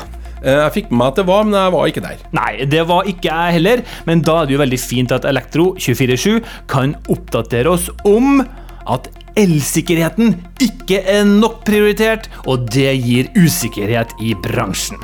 Eh, 0.45 0.61
jeg 0.61 0.73
fikk 0.77 0.91
med 0.91 0.99
meg 1.01 1.11
at 1.11 1.19
det 1.21 1.27
var, 1.29 1.47
men 1.47 1.57
jeg 1.57 1.73
var 1.75 1.91
ikke 1.91 2.05
der. 2.05 2.23
Nei, 2.37 2.51
det 2.69 2.83
var 2.89 3.09
ikke 3.09 3.29
jeg 3.31 3.57
heller, 3.57 3.83
men 4.05 4.21
da 4.25 4.39
er 4.41 4.49
det 4.49 4.55
jo 4.55 4.61
veldig 4.61 4.81
fint 4.81 5.15
at 5.15 5.25
Elektro 5.29 5.71
24-7 5.81 6.39
kan 6.71 6.93
oppdatere 7.11 7.73
oss 7.73 7.89
om 8.05 8.43
at 8.85 9.09
elsikkerheten 9.39 10.35
ikke 10.63 11.01
er 11.11 11.25
nok 11.27 11.63
prioritert, 11.67 12.29
og 12.45 12.69
det 12.71 12.93
gir 13.01 13.31
usikkerhet 13.35 14.13
i 14.23 14.35
bransjen. 14.45 15.01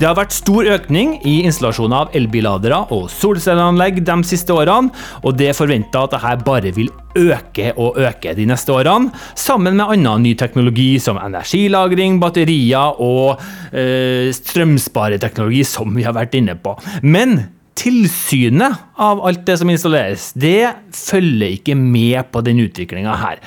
Det 0.00 0.06
har 0.08 0.16
vært 0.16 0.32
stor 0.32 0.64
økning 0.64 1.10
i 1.28 1.42
installasjoner 1.44 2.06
av 2.06 2.14
elbilladere 2.16 2.78
og 2.96 3.10
solcelleanlegg 3.12 3.98
de 4.00 4.14
siste 4.24 4.54
årene, 4.56 4.88
og 5.20 5.34
det 5.36 5.50
er 5.50 5.58
forventa 5.58 6.06
at 6.06 6.14
dette 6.14 6.46
bare 6.46 6.72
vil 6.72 6.88
øke 7.20 7.74
og 7.74 7.98
øke 8.00 8.32
de 8.38 8.46
neste 8.48 8.72
årene, 8.72 9.12
sammen 9.36 9.76
med 9.76 9.92
annen 9.92 10.24
ny 10.24 10.32
teknologi 10.40 10.94
som 11.04 11.20
energilagring, 11.20 12.16
batterier 12.22 12.96
og 12.96 13.44
øh, 13.76 14.32
strømspareteknologi, 14.40 15.66
som 15.68 15.92
vi 15.92 16.08
har 16.08 16.16
vært 16.16 16.40
inne 16.40 16.56
på. 16.56 16.78
Men 17.04 17.50
tilsynet 17.76 18.80
av 18.96 19.20
alt 19.20 19.44
det 19.44 19.60
som 19.60 19.68
installeres, 19.68 20.30
det 20.32 20.72
følger 20.96 21.58
ikke 21.60 21.76
med 21.76 22.24
på 22.32 22.40
den 22.48 22.64
utviklinga 22.64 23.20
her. 23.20 23.44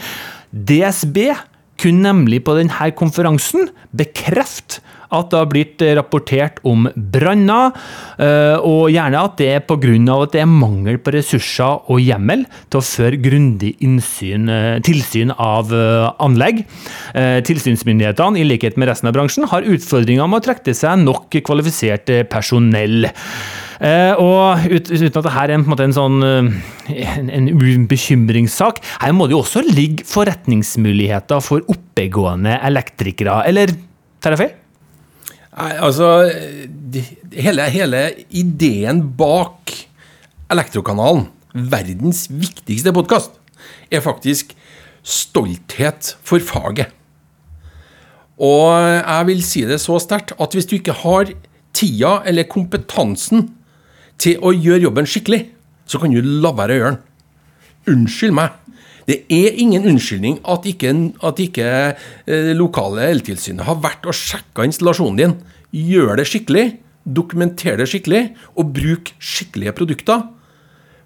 DSB 0.54 1.32
kunne 1.82 2.12
nemlig 2.13 2.44
på 2.46 2.54
denne 2.62 2.94
konferansen 2.94 3.72
bekrefte 3.89 4.86
at 5.13 5.32
det 5.32 5.39
har 5.39 5.49
blitt 5.52 5.84
rapportert 5.97 6.60
om 6.67 6.88
branner, 6.95 7.73
eh, 8.17 8.58
og 8.60 8.91
gjerne 8.93 9.23
at 9.28 9.38
det 9.39 9.49
er 9.54 9.65
pga. 9.67 9.73
at 10.23 10.32
det 10.34 10.41
er 10.41 10.49
mangel 10.49 10.97
på 10.97 11.13
ressurser 11.13 11.89
og 11.91 11.99
hjemmel 11.99 12.45
til 12.69 12.80
å 12.80 12.86
føre 12.86 13.19
grundig 13.21 13.76
innsyn, 13.84 14.49
eh, 14.49 14.80
tilsyn 14.80 15.34
av 15.38 15.73
eh, 15.73 16.12
anlegg. 16.23 16.63
Tilsynsmyndighetene, 17.13 18.39
i 18.39 18.47
likhet 18.47 18.78
med 18.78 18.88
resten 18.89 19.08
av 19.08 19.13
bransjen, 19.13 19.45
har 19.49 19.65
utfordringer 19.67 20.28
med 20.28 20.41
å 20.41 20.45
trekke 20.47 20.65
til 20.65 20.78
seg 20.78 21.04
nok 21.04 21.36
kvalifisert 21.45 22.10
personell. 22.30 23.08
og 24.23 24.65
uten 24.69 25.08
at 25.08 25.13
dette 25.17 25.34
er 25.43 25.52
en, 25.52 25.65
en, 25.65 25.80
en 25.84 25.93
sånn 25.93 26.23
en, 26.23 27.30
en 27.30 27.88
bekymringssak, 27.88 28.82
her 29.02 29.13
må 29.13 29.28
det 29.28 29.36
jo 29.36 29.43
også 29.43 29.63
ligge 29.67 30.08
forretningsmuligheter 30.08 31.43
for 31.43 31.65
oppegående 31.67 32.58
elektrikere, 32.63 33.43
eller 33.49 33.76
tar 34.23 34.38
jeg 34.38 34.43
feil? 34.45 34.54
Nei, 35.54 35.74
altså 35.78 36.08
hele, 37.38 37.68
hele, 37.70 38.02
ideen 38.34 39.04
bak 39.18 39.74
Elektrokanalen, 40.54 41.28
verdens 41.54 42.26
viktigste 42.30 42.94
podkast, 42.94 43.38
er 43.94 44.02
faktisk 44.02 44.56
stolthet 45.06 46.16
for 46.26 46.42
faget. 46.42 46.89
Og 48.42 48.74
jeg 48.74 49.28
vil 49.30 49.44
si 49.46 49.63
det 49.70 49.80
så 49.82 50.00
sterkt 50.02 50.34
at 50.42 50.58
hvis 50.58 50.68
du 50.70 50.76
ikke 50.80 50.96
har 51.04 51.30
tida 51.74 52.16
eller 52.30 52.50
kompetansen 52.50 53.52
til 54.22 54.42
å 54.42 54.54
gjøre 54.54 54.88
jobben 54.88 55.10
skikkelig, 55.10 55.46
så 55.86 56.02
kan 56.02 56.13
du 56.13 56.22
la 56.22 56.54
være 56.58 56.76
å 56.76 56.80
gjøre 56.80 56.94
den. 56.96 57.02
Unnskyld 57.94 58.38
meg. 58.38 58.58
Det 59.10 59.24
er 59.34 59.58
ingen 59.60 59.88
unnskyldning 59.89 60.39
at 60.48 60.68
ikke, 60.70 60.94
at 61.24 61.42
ikke 61.44 61.68
eh, 61.94 62.54
lokale 62.56 63.10
eltilsynet 63.12 63.68
har 63.68 63.82
vært 63.84 64.08
og 64.08 64.16
sjekka 64.16 64.68
installasjonen 64.68 65.20
din. 65.20 65.36
Gjør 65.74 66.16
det 66.20 66.28
skikkelig, 66.30 66.68
dokumenter 67.04 67.80
det 67.82 67.89
skikkelig, 67.92 68.24
og 68.56 68.72
bruk 68.76 69.12
skikkelige 69.20 69.76
produkter. 69.76 70.24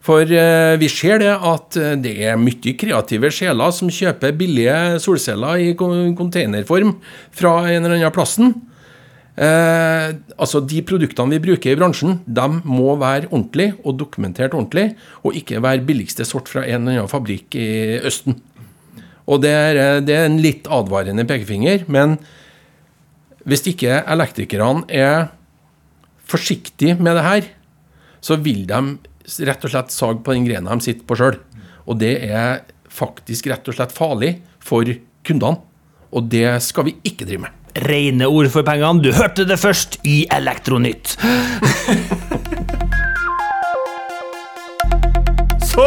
For 0.08 0.24
eh, 0.24 0.78
vi 0.80 0.88
ser 0.92 1.20
det 1.24 1.34
at 1.34 1.78
eh, 1.80 1.98
det 2.00 2.14
er 2.30 2.40
mye 2.40 2.76
kreative 2.80 3.32
sjeler 3.34 3.74
som 3.76 3.92
kjøper 3.92 4.36
billige 4.38 5.02
solceller 5.04 5.64
i 5.66 5.74
containerform 5.78 6.96
fra 7.36 7.60
en 7.66 7.82
eller 7.82 7.98
annen 7.98 8.16
plassen. 8.16 8.54
Eh, 9.38 10.16
altså 10.42 10.64
De 10.66 10.80
produktene 10.82 11.36
vi 11.36 11.44
bruker 11.44 11.76
i 11.76 11.78
bransjen, 11.78 12.20
de 12.26 12.48
må 12.66 12.96
være 12.98 13.30
ordentlig 13.30 13.70
og 13.84 14.00
dokumentert 14.00 14.56
ordentlig, 14.58 14.96
og 15.22 15.38
ikke 15.38 15.62
være 15.62 15.86
billigste 15.86 16.26
sort 16.26 16.50
fra 16.50 16.64
en 16.66 16.88
eller 16.88 17.04
annen 17.04 17.12
fabrikk 17.12 17.58
i 17.60 18.00
Østen. 18.02 18.40
Og 19.28 19.44
det 19.44 19.52
er, 19.54 19.76
eh, 19.78 20.02
det 20.02 20.16
er 20.16 20.26
en 20.26 20.42
litt 20.42 20.66
advarende 20.66 21.28
pekefinger, 21.28 21.86
men 21.88 22.18
hvis 23.46 23.68
ikke 23.70 24.02
elektrikerne 24.10 24.90
er 24.90 25.30
forsiktige 26.28 26.98
med 27.00 27.16
det 27.16 27.24
her, 27.24 27.46
så 28.20 28.42
vil 28.42 28.66
de 28.68 28.98
rett 29.46 29.64
og 29.64 29.72
slett 29.72 29.94
sage 29.94 30.24
på 30.24 30.34
den 30.34 30.48
grena 30.48 30.76
de 30.76 30.84
sitter 30.84 31.06
på 31.08 31.16
sjøl. 31.16 31.38
Og 31.88 32.00
det 32.00 32.24
er 32.26 32.66
faktisk 32.90 33.48
rett 33.48 33.68
og 33.68 33.78
slett 33.78 33.96
farlig 33.96 34.42
for 34.60 34.84
kundene. 35.24 35.62
Og 36.12 36.28
det 36.32 36.64
skal 36.64 36.88
vi 36.88 36.98
ikke 37.06 37.28
drive 37.28 37.46
med 37.46 37.57
rene 37.86 38.30
ord 38.30 38.50
for 38.54 38.66
pengene. 38.68 39.04
Du 39.04 39.14
hørte 39.16 39.48
det 39.48 39.60
først 39.62 40.00
i 40.08 40.24
Elektronytt. 40.34 41.18
Så, 45.78 45.84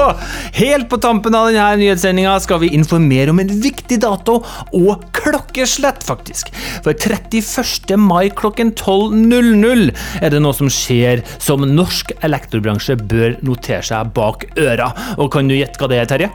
helt 0.54 0.86
på 0.86 1.00
tampen 1.02 1.34
av 1.34 1.48
denne 1.50 1.80
nyhetssendinga 1.80 2.36
skal 2.44 2.60
vi 2.62 2.68
informere 2.76 3.32
om 3.32 3.40
en 3.42 3.48
viktig 3.64 3.96
dato, 4.04 4.36
og 4.76 5.02
klokkeslett, 5.16 6.04
faktisk. 6.06 6.52
For 6.84 6.94
31. 6.94 7.96
mai 7.98 8.30
klokken 8.30 8.70
12.00 8.78 9.90
er 10.22 10.30
det 10.30 10.42
noe 10.44 10.54
som 10.54 10.70
skjer 10.70 11.24
som 11.42 11.66
norsk 11.66 12.14
elektrobransje 12.22 13.00
bør 13.02 13.34
notere 13.42 13.82
seg 13.90 14.14
bak 14.14 14.46
øra. 14.62 14.92
Og 15.18 15.32
kan 15.34 15.50
du 15.50 15.58
gjette 15.58 15.82
hva 15.82 15.90
det 15.90 15.98
er, 16.04 16.10
Terje? 16.14 16.30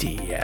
Det 0.00 0.40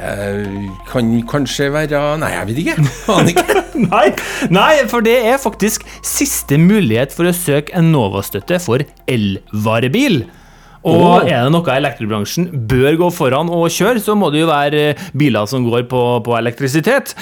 kan 0.90 1.12
kanskje 1.30 1.70
være 1.74 2.02
Nei, 2.20 2.32
jeg 2.34 2.48
vet 2.50 2.62
ikke. 2.64 2.76
Aner 3.14 3.32
ikke. 3.32 3.62
nei, 3.90 4.06
nei, 4.52 4.72
for 4.90 5.04
det 5.04 5.16
er 5.32 5.40
faktisk 5.40 5.86
siste 6.04 6.58
mulighet 6.60 7.14
for 7.16 7.28
å 7.28 7.34
søke 7.36 7.74
Enova-støtte 7.76 8.60
for 8.62 8.84
elvarebil. 9.10 10.24
Og 10.86 11.26
er 11.26 11.42
det 11.42 11.50
noe 11.50 11.74
elektrobransjen 11.74 12.46
bør 12.70 12.98
gå 13.00 13.08
foran 13.14 13.50
og 13.50 13.66
kjøre, 13.74 13.98
så 14.02 14.14
må 14.18 14.30
det 14.30 14.44
jo 14.44 14.50
være 14.50 14.82
eh, 14.92 15.06
biler 15.18 15.48
som 15.50 15.64
går 15.66 15.88
på, 15.90 16.02
på 16.22 16.36
elektrisitet. 16.38 17.14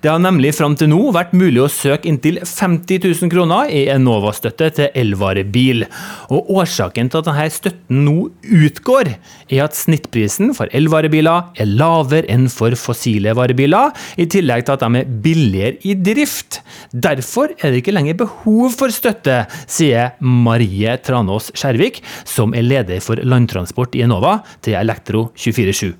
Det 0.00 0.08
har 0.08 0.22
nemlig 0.22 0.54
fram 0.56 0.76
til 0.78 0.88
nå 0.92 1.10
vært 1.12 1.34
mulig 1.36 1.60
å 1.60 1.68
søke 1.68 2.08
inntil 2.08 2.40
50 2.40 3.02
000 3.04 3.32
kroner 3.32 3.68
i 3.76 3.82
Enova-støtte 3.92 4.70
til 4.78 4.96
elvarebil. 5.02 5.84
Og 6.32 6.48
årsaken 6.62 7.10
til 7.12 7.20
at 7.20 7.28
denne 7.28 7.46
støtten 7.52 8.00
nå 8.06 8.16
utgår, 8.40 9.12
er 9.50 9.64
at 9.66 9.76
snittprisen 9.76 10.54
for 10.56 10.72
elvarebiler 10.76 11.50
er 11.60 11.68
lavere 11.68 12.28
enn 12.32 12.48
for 12.52 12.72
fossile 12.78 13.34
varebiler, 13.36 13.92
i 14.16 14.28
tillegg 14.30 14.64
til 14.64 14.78
at 14.78 14.84
de 14.86 15.02
er 15.02 15.12
billigere 15.24 15.76
i 15.84 15.96
drift. 15.98 16.62
Derfor 16.94 17.52
er 17.58 17.68
det 17.74 17.82
ikke 17.82 17.96
lenger 17.96 18.20
behov 18.22 18.78
for 18.78 18.94
støtte, 18.94 19.42
sier 19.68 20.14
Marie 20.24 20.96
Tranås 21.04 21.50
Skjervik, 21.58 22.00
som 22.24 22.56
er 22.56 22.64
leder 22.64 23.02
for 23.04 23.09
for 23.10 23.26
landtransport 23.26 23.98
i 23.98 24.06
Enova 24.06 24.38
til 24.64 24.78
Elektro 24.78 25.28
24-7. 25.34 25.92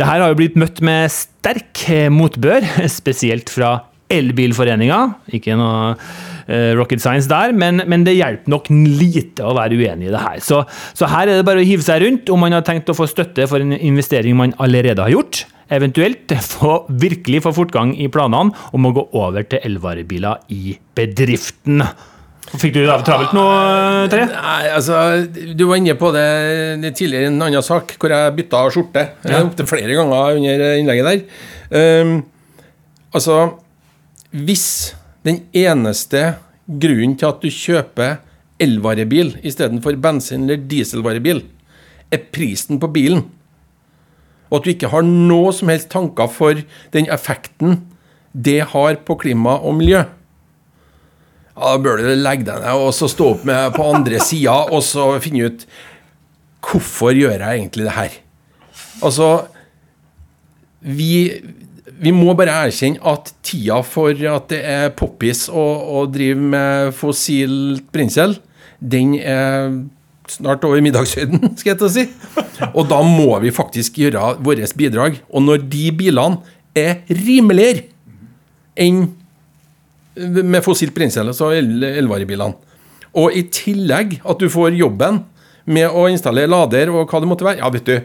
Dette 0.00 0.08
har 0.08 0.22
jo 0.22 0.38
blitt 0.38 0.56
møtt 0.56 0.80
med 0.86 1.10
sterk 1.12 1.84
motbør, 2.14 2.64
spesielt 3.00 3.52
fra 3.52 3.76
Elbilforeninga. 4.10 5.00
Ikke 5.36 5.54
noe 5.58 5.92
uh, 5.92 6.72
rocket 6.78 7.02
science 7.02 7.30
der, 7.30 7.54
men, 7.56 7.82
men, 7.90 8.04
det 8.06 8.16
hjelper 8.16 8.50
nok 8.50 8.70
lite 8.72 9.46
å 9.46 9.54
være 9.58 9.78
uenig 9.78 10.08
i 10.08 10.14
det 10.14 10.22
her. 10.24 10.42
Så, 10.44 10.62
så, 10.96 11.08
her 11.10 11.28
er 11.28 11.40
det 11.40 11.46
bare 11.46 11.62
å 11.62 11.66
hive 11.66 11.86
seg 11.86 12.02
rundt 12.04 12.32
om 12.32 12.42
man 12.42 12.56
har 12.56 12.66
tenkt 12.66 12.90
å 12.90 12.96
få 12.96 13.08
støtte 13.10 13.46
for 13.50 13.62
en 13.62 13.76
investering 13.76 14.38
man 14.38 14.56
allerede 14.62 15.04
har 15.04 15.14
gjort. 15.14 15.44
Eventuelt 15.70 16.32
få, 16.42 16.80
virkelig 16.98 17.44
få 17.44 17.54
fortgang 17.60 17.92
i 17.94 18.08
planene 18.10 18.56
om 18.74 18.88
å 18.88 18.94
gå 18.96 19.06
over 19.20 19.46
til 19.46 19.62
elvarebiler 19.68 20.42
i 20.56 20.74
bedriften. 20.98 21.84
Fikk 22.58 22.74
du 22.74 22.80
det 22.82 22.94
travelt 23.06 23.34
nå, 23.36 23.44
Terje? 24.10 24.26
Nei, 24.32 24.70
altså, 24.74 24.96
Du 25.54 25.66
var 25.68 25.78
inne 25.78 25.94
på 25.98 26.10
det, 26.14 26.26
det 26.82 26.94
tidligere 26.98 27.28
i 27.28 27.30
en 27.30 27.38
annen 27.46 27.62
sak, 27.62 27.94
hvor 28.00 28.10
jeg 28.10 28.34
bytta 28.40 28.62
skjorte 28.74 29.04
ja. 29.22 29.42
opptil 29.44 29.68
flere 29.70 29.94
ganger 29.94 30.40
under 30.40 30.64
innlegget 30.80 31.10
der. 31.10 31.22
Um, 32.02 32.16
altså, 33.14 33.38
hvis 34.34 34.66
den 35.26 35.44
eneste 35.54 36.24
grunnen 36.66 37.14
til 37.18 37.30
at 37.30 37.40
du 37.42 37.54
kjøper 37.54 38.18
elvarebil 38.60 39.36
istedenfor 39.46 39.96
bensin- 40.02 40.48
eller 40.48 40.60
dieselvarebil, 40.70 41.44
er 42.10 42.26
prisen 42.34 42.80
på 42.82 42.90
bilen, 42.90 43.24
og 44.50 44.58
at 44.58 44.66
du 44.66 44.72
ikke 44.72 44.90
har 44.90 45.06
noe 45.06 45.52
som 45.54 45.70
helst 45.70 45.92
tanker 45.92 46.26
for 46.34 46.58
den 46.90 47.06
effekten 47.14 47.84
det 48.34 48.60
har 48.72 48.98
på 49.06 49.16
klima 49.22 49.56
og 49.62 49.78
miljø, 49.78 50.02
ja, 51.60 51.76
Da 51.76 51.76
bør 51.82 52.00
du 52.00 52.08
legge 52.16 52.46
deg 52.48 52.64
ned 52.64 52.82
og 52.82 52.92
så 52.96 53.08
stå 53.10 53.34
opp 53.36 53.46
med 53.48 53.74
på 53.76 53.86
andre 53.92 54.20
sida 54.30 54.56
og 54.70 54.82
så 54.86 55.12
finne 55.22 55.50
ut 55.50 55.66
Hvorfor 56.60 57.16
gjør 57.16 57.38
jeg 57.40 57.60
egentlig 57.60 57.86
det 57.86 57.96
her? 57.96 58.18
Altså 59.04 59.30
Vi, 60.80 61.12
vi 62.00 62.12
må 62.16 62.34
bare 62.36 62.66
erkjenne 62.66 63.00
at 63.12 63.32
tida 63.44 63.80
for 63.84 64.12
at 64.12 64.50
det 64.52 64.60
er 64.64 64.92
poppis 64.96 65.46
å, 65.52 65.64
å 66.00 66.04
drive 66.08 66.40
med 66.40 66.94
fossilt 66.96 67.84
brensel, 67.92 68.38
den 68.80 69.18
er 69.20 69.74
snart 70.30 70.64
over 70.64 70.80
middagshøyden, 70.84 71.42
skal 71.58 71.74
jeg 71.74 71.80
til 71.82 71.88
å 71.88 71.92
si. 71.92 72.06
Og 72.70 72.88
da 72.88 73.02
må 73.04 73.34
vi 73.44 73.52
faktisk 73.52 74.00
gjøre 74.00 74.38
vårt 74.44 74.76
bidrag. 74.78 75.20
Og 75.28 75.44
når 75.44 75.64
de 75.68 75.90
bilene 75.96 76.40
er 76.76 77.02
rimeligere 77.10 77.88
enn 78.80 79.08
med 80.16 80.64
fossilt 80.64 80.94
brensel, 80.94 81.30
altså 81.30 81.52
elvarebilene. 81.54 82.56
Og 83.20 83.34
i 83.34 83.46
tillegg 83.50 84.20
at 84.22 84.42
du 84.42 84.50
får 84.50 84.76
jobben 84.78 85.24
med 85.70 85.90
å 85.90 86.06
installere 86.10 86.50
lader 86.50 86.92
og 86.92 87.10
hva 87.10 87.20
det 87.22 87.30
måtte 87.30 87.46
være. 87.46 87.60
Ja, 87.62 87.70
vet 87.74 87.88
du. 87.88 87.98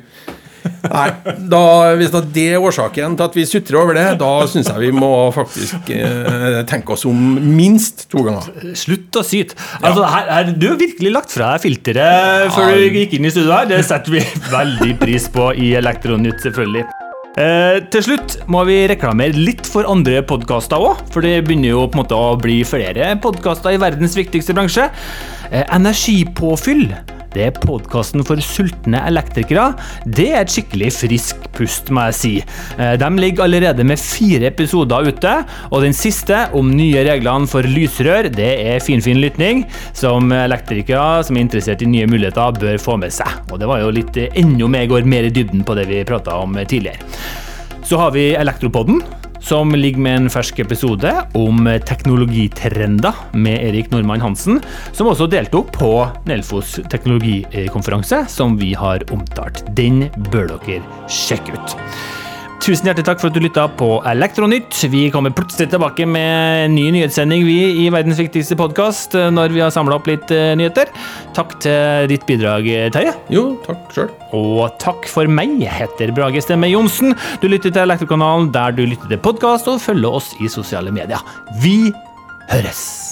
Nei, 0.65 1.09
da, 1.49 1.61
Hvis 1.97 2.13
det 2.33 2.45
er 2.55 2.63
årsaken 2.63 3.17
til 3.17 3.27
at 3.27 3.37
vi 3.37 3.45
sutrer 3.45 3.79
over 3.81 3.97
det, 3.97 4.05
da 4.21 4.31
syns 4.49 4.69
jeg 4.71 4.81
vi 4.87 4.91
må 4.95 5.11
faktisk 5.35 5.91
eh, 5.93 6.61
tenke 6.69 6.95
oss 6.95 7.05
om 7.09 7.37
minst 7.37 8.07
to 8.11 8.25
ganger. 8.25 8.73
Slutt 8.77 9.21
å 9.21 9.25
syte. 9.25 9.57
Altså, 9.81 10.05
her, 10.09 10.29
her, 10.31 10.53
du 10.57 10.69
har 10.71 10.81
virkelig 10.81 11.13
lagt 11.13 11.35
fra 11.35 11.53
deg 11.55 11.67
filteret 11.67 12.53
før 12.55 12.73
du 12.73 12.99
gikk 13.01 13.17
inn 13.19 13.29
i 13.29 13.33
studio 13.33 13.53
her. 13.53 13.69
Det 13.69 13.81
setter 13.85 14.17
vi 14.17 14.25
veldig 14.57 14.93
pris 15.01 15.29
på 15.33 15.51
i 15.53 15.75
Elektronytt, 15.77 16.41
selvfølgelig. 16.45 17.04
Eh, 17.35 17.81
til 17.91 18.03
slutt 18.05 18.37
må 18.47 18.61
vi 18.67 18.77
reklamere 18.87 19.35
litt 19.35 19.67
for 19.67 19.87
andre 19.91 20.21
podkaster 20.23 20.79
òg, 20.79 21.01
for 21.11 21.25
det 21.25 21.41
begynner 21.43 21.73
jo 21.73 21.81
på 21.89 21.97
en 21.97 22.03
måte 22.05 22.15
å 22.15 22.37
bli 22.39 22.61
flere 22.67 23.11
podkaster 23.19 23.75
i 23.75 23.81
verdens 23.81 24.15
viktigste 24.15 24.55
bransje. 24.55 24.87
Eh, 25.51 25.65
energipåfyll 25.75 26.87
det 27.35 27.45
er 27.49 27.57
podkasten 27.59 28.23
for 28.25 28.39
sultne 28.43 29.01
elektrikere. 29.09 29.67
Det 30.05 30.29
er 30.31 30.43
et 30.43 30.53
skikkelig 30.53 30.91
frisk 30.95 31.47
pust, 31.55 31.91
må 31.93 32.07
jeg 32.09 32.17
si. 32.19 32.33
Eh, 32.79 32.95
de 33.01 33.09
ligger 33.19 33.45
allerede 33.45 33.85
med 33.87 34.01
fire 34.01 34.49
episoder 34.51 35.09
ute, 35.09 35.33
og 35.71 35.83
den 35.83 35.95
siste, 35.95 36.45
om 36.55 36.71
nye 36.75 37.03
reglene 37.07 37.49
for 37.51 37.67
lysrør, 37.67 38.31
det 38.35 38.51
er 38.63 38.83
finfin 38.83 39.19
lytning, 39.23 39.65
som 39.95 40.31
elektrikere 40.35 41.25
som 41.27 41.37
er 41.37 41.45
interessert 41.45 41.83
i 41.83 41.89
nye 41.91 42.09
muligheter, 42.09 42.55
bør 42.61 42.79
få 42.81 42.97
med 43.01 43.13
seg. 43.13 43.31
Og 43.51 43.59
det 43.61 43.69
var 43.69 43.83
jo 43.83 43.93
litt 43.93 44.17
enda 44.31 44.71
mer, 44.71 44.87
går 44.89 45.09
mer 45.09 45.27
i 45.27 45.33
dybden 45.33 45.65
på 45.67 45.75
det 45.77 45.89
vi 45.91 46.05
prata 46.07 46.39
om 46.41 46.55
tidligere. 46.63 47.03
Så 47.85 47.99
har 48.01 48.15
vi 48.15 48.31
Elektropodden, 48.33 49.03
som 49.45 49.75
ligger 49.77 50.01
med 50.01 50.17
en 50.17 50.31
fersk 50.33 50.59
episode 50.63 51.11
om 51.37 51.67
teknologitrender 51.85 53.13
med 53.37 53.61
Erik 53.67 53.91
Nordmann 53.93 54.23
Hansen, 54.23 54.57
som 54.91 55.11
også 55.11 55.29
deltok 55.29 55.69
på 55.75 55.91
Nelfos 56.25 56.79
teknologikonferanse, 56.89 58.23
som 58.31 58.57
vi 58.57 58.73
har 58.73 59.05
omtalt. 59.13 59.61
Den 59.77 60.07
bør 60.31 60.55
dere 60.65 60.81
sjekke 61.11 61.53
ut. 61.53 61.77
Tusen 62.63 62.87
hjertelig 62.87 63.05
takk 63.05 63.19
for 63.21 63.29
at 63.29 63.35
du 63.35 63.43
lytta 63.43 63.65
på 63.77 63.87
Elektronytt. 64.09 64.77
Vi 64.89 65.03
kommer 65.13 65.33
plutselig 65.35 65.67
tilbake 65.73 66.07
med 66.09 66.63
en 66.65 66.73
ny 66.73 66.87
nyhetssending 66.95 67.45
vi 67.45 67.57
i 67.83 67.85
verdens 67.93 68.17
viktigste 68.21 68.57
podkast 68.57 69.13
når 69.35 69.53
vi 69.53 69.61
har 69.61 69.73
samla 69.75 69.99
opp 69.99 70.09
litt 70.09 70.33
eh, 70.33 70.55
nyheter. 70.57 70.89
Takk 71.37 71.57
til 71.61 72.09
ditt 72.09 72.25
bidrag, 72.25 72.65
Terje. 72.95 73.13
Jo, 73.33 73.45
takk 73.67 73.93
sjøl. 73.93 74.09
Og 74.33 74.65
takk 74.81 75.05
for 75.11 75.29
meg, 75.29 75.59
heter 75.77 76.13
Brage 76.17 76.41
Stemme 76.41 76.71
Johnsen. 76.71 77.13
Du 77.43 77.49
lytter 77.51 77.69
til 77.69 77.85
Elektrokanalen 77.85 78.49
der 78.55 78.73
du 78.73 78.85
lytter 78.87 79.13
til 79.13 79.21
podkast, 79.21 79.69
og 79.69 79.83
følger 79.83 80.21
oss 80.21 80.33
i 80.41 80.49
sosiale 80.49 80.95
medier. 80.95 81.21
Vi 81.61 81.91
høres! 82.49 83.04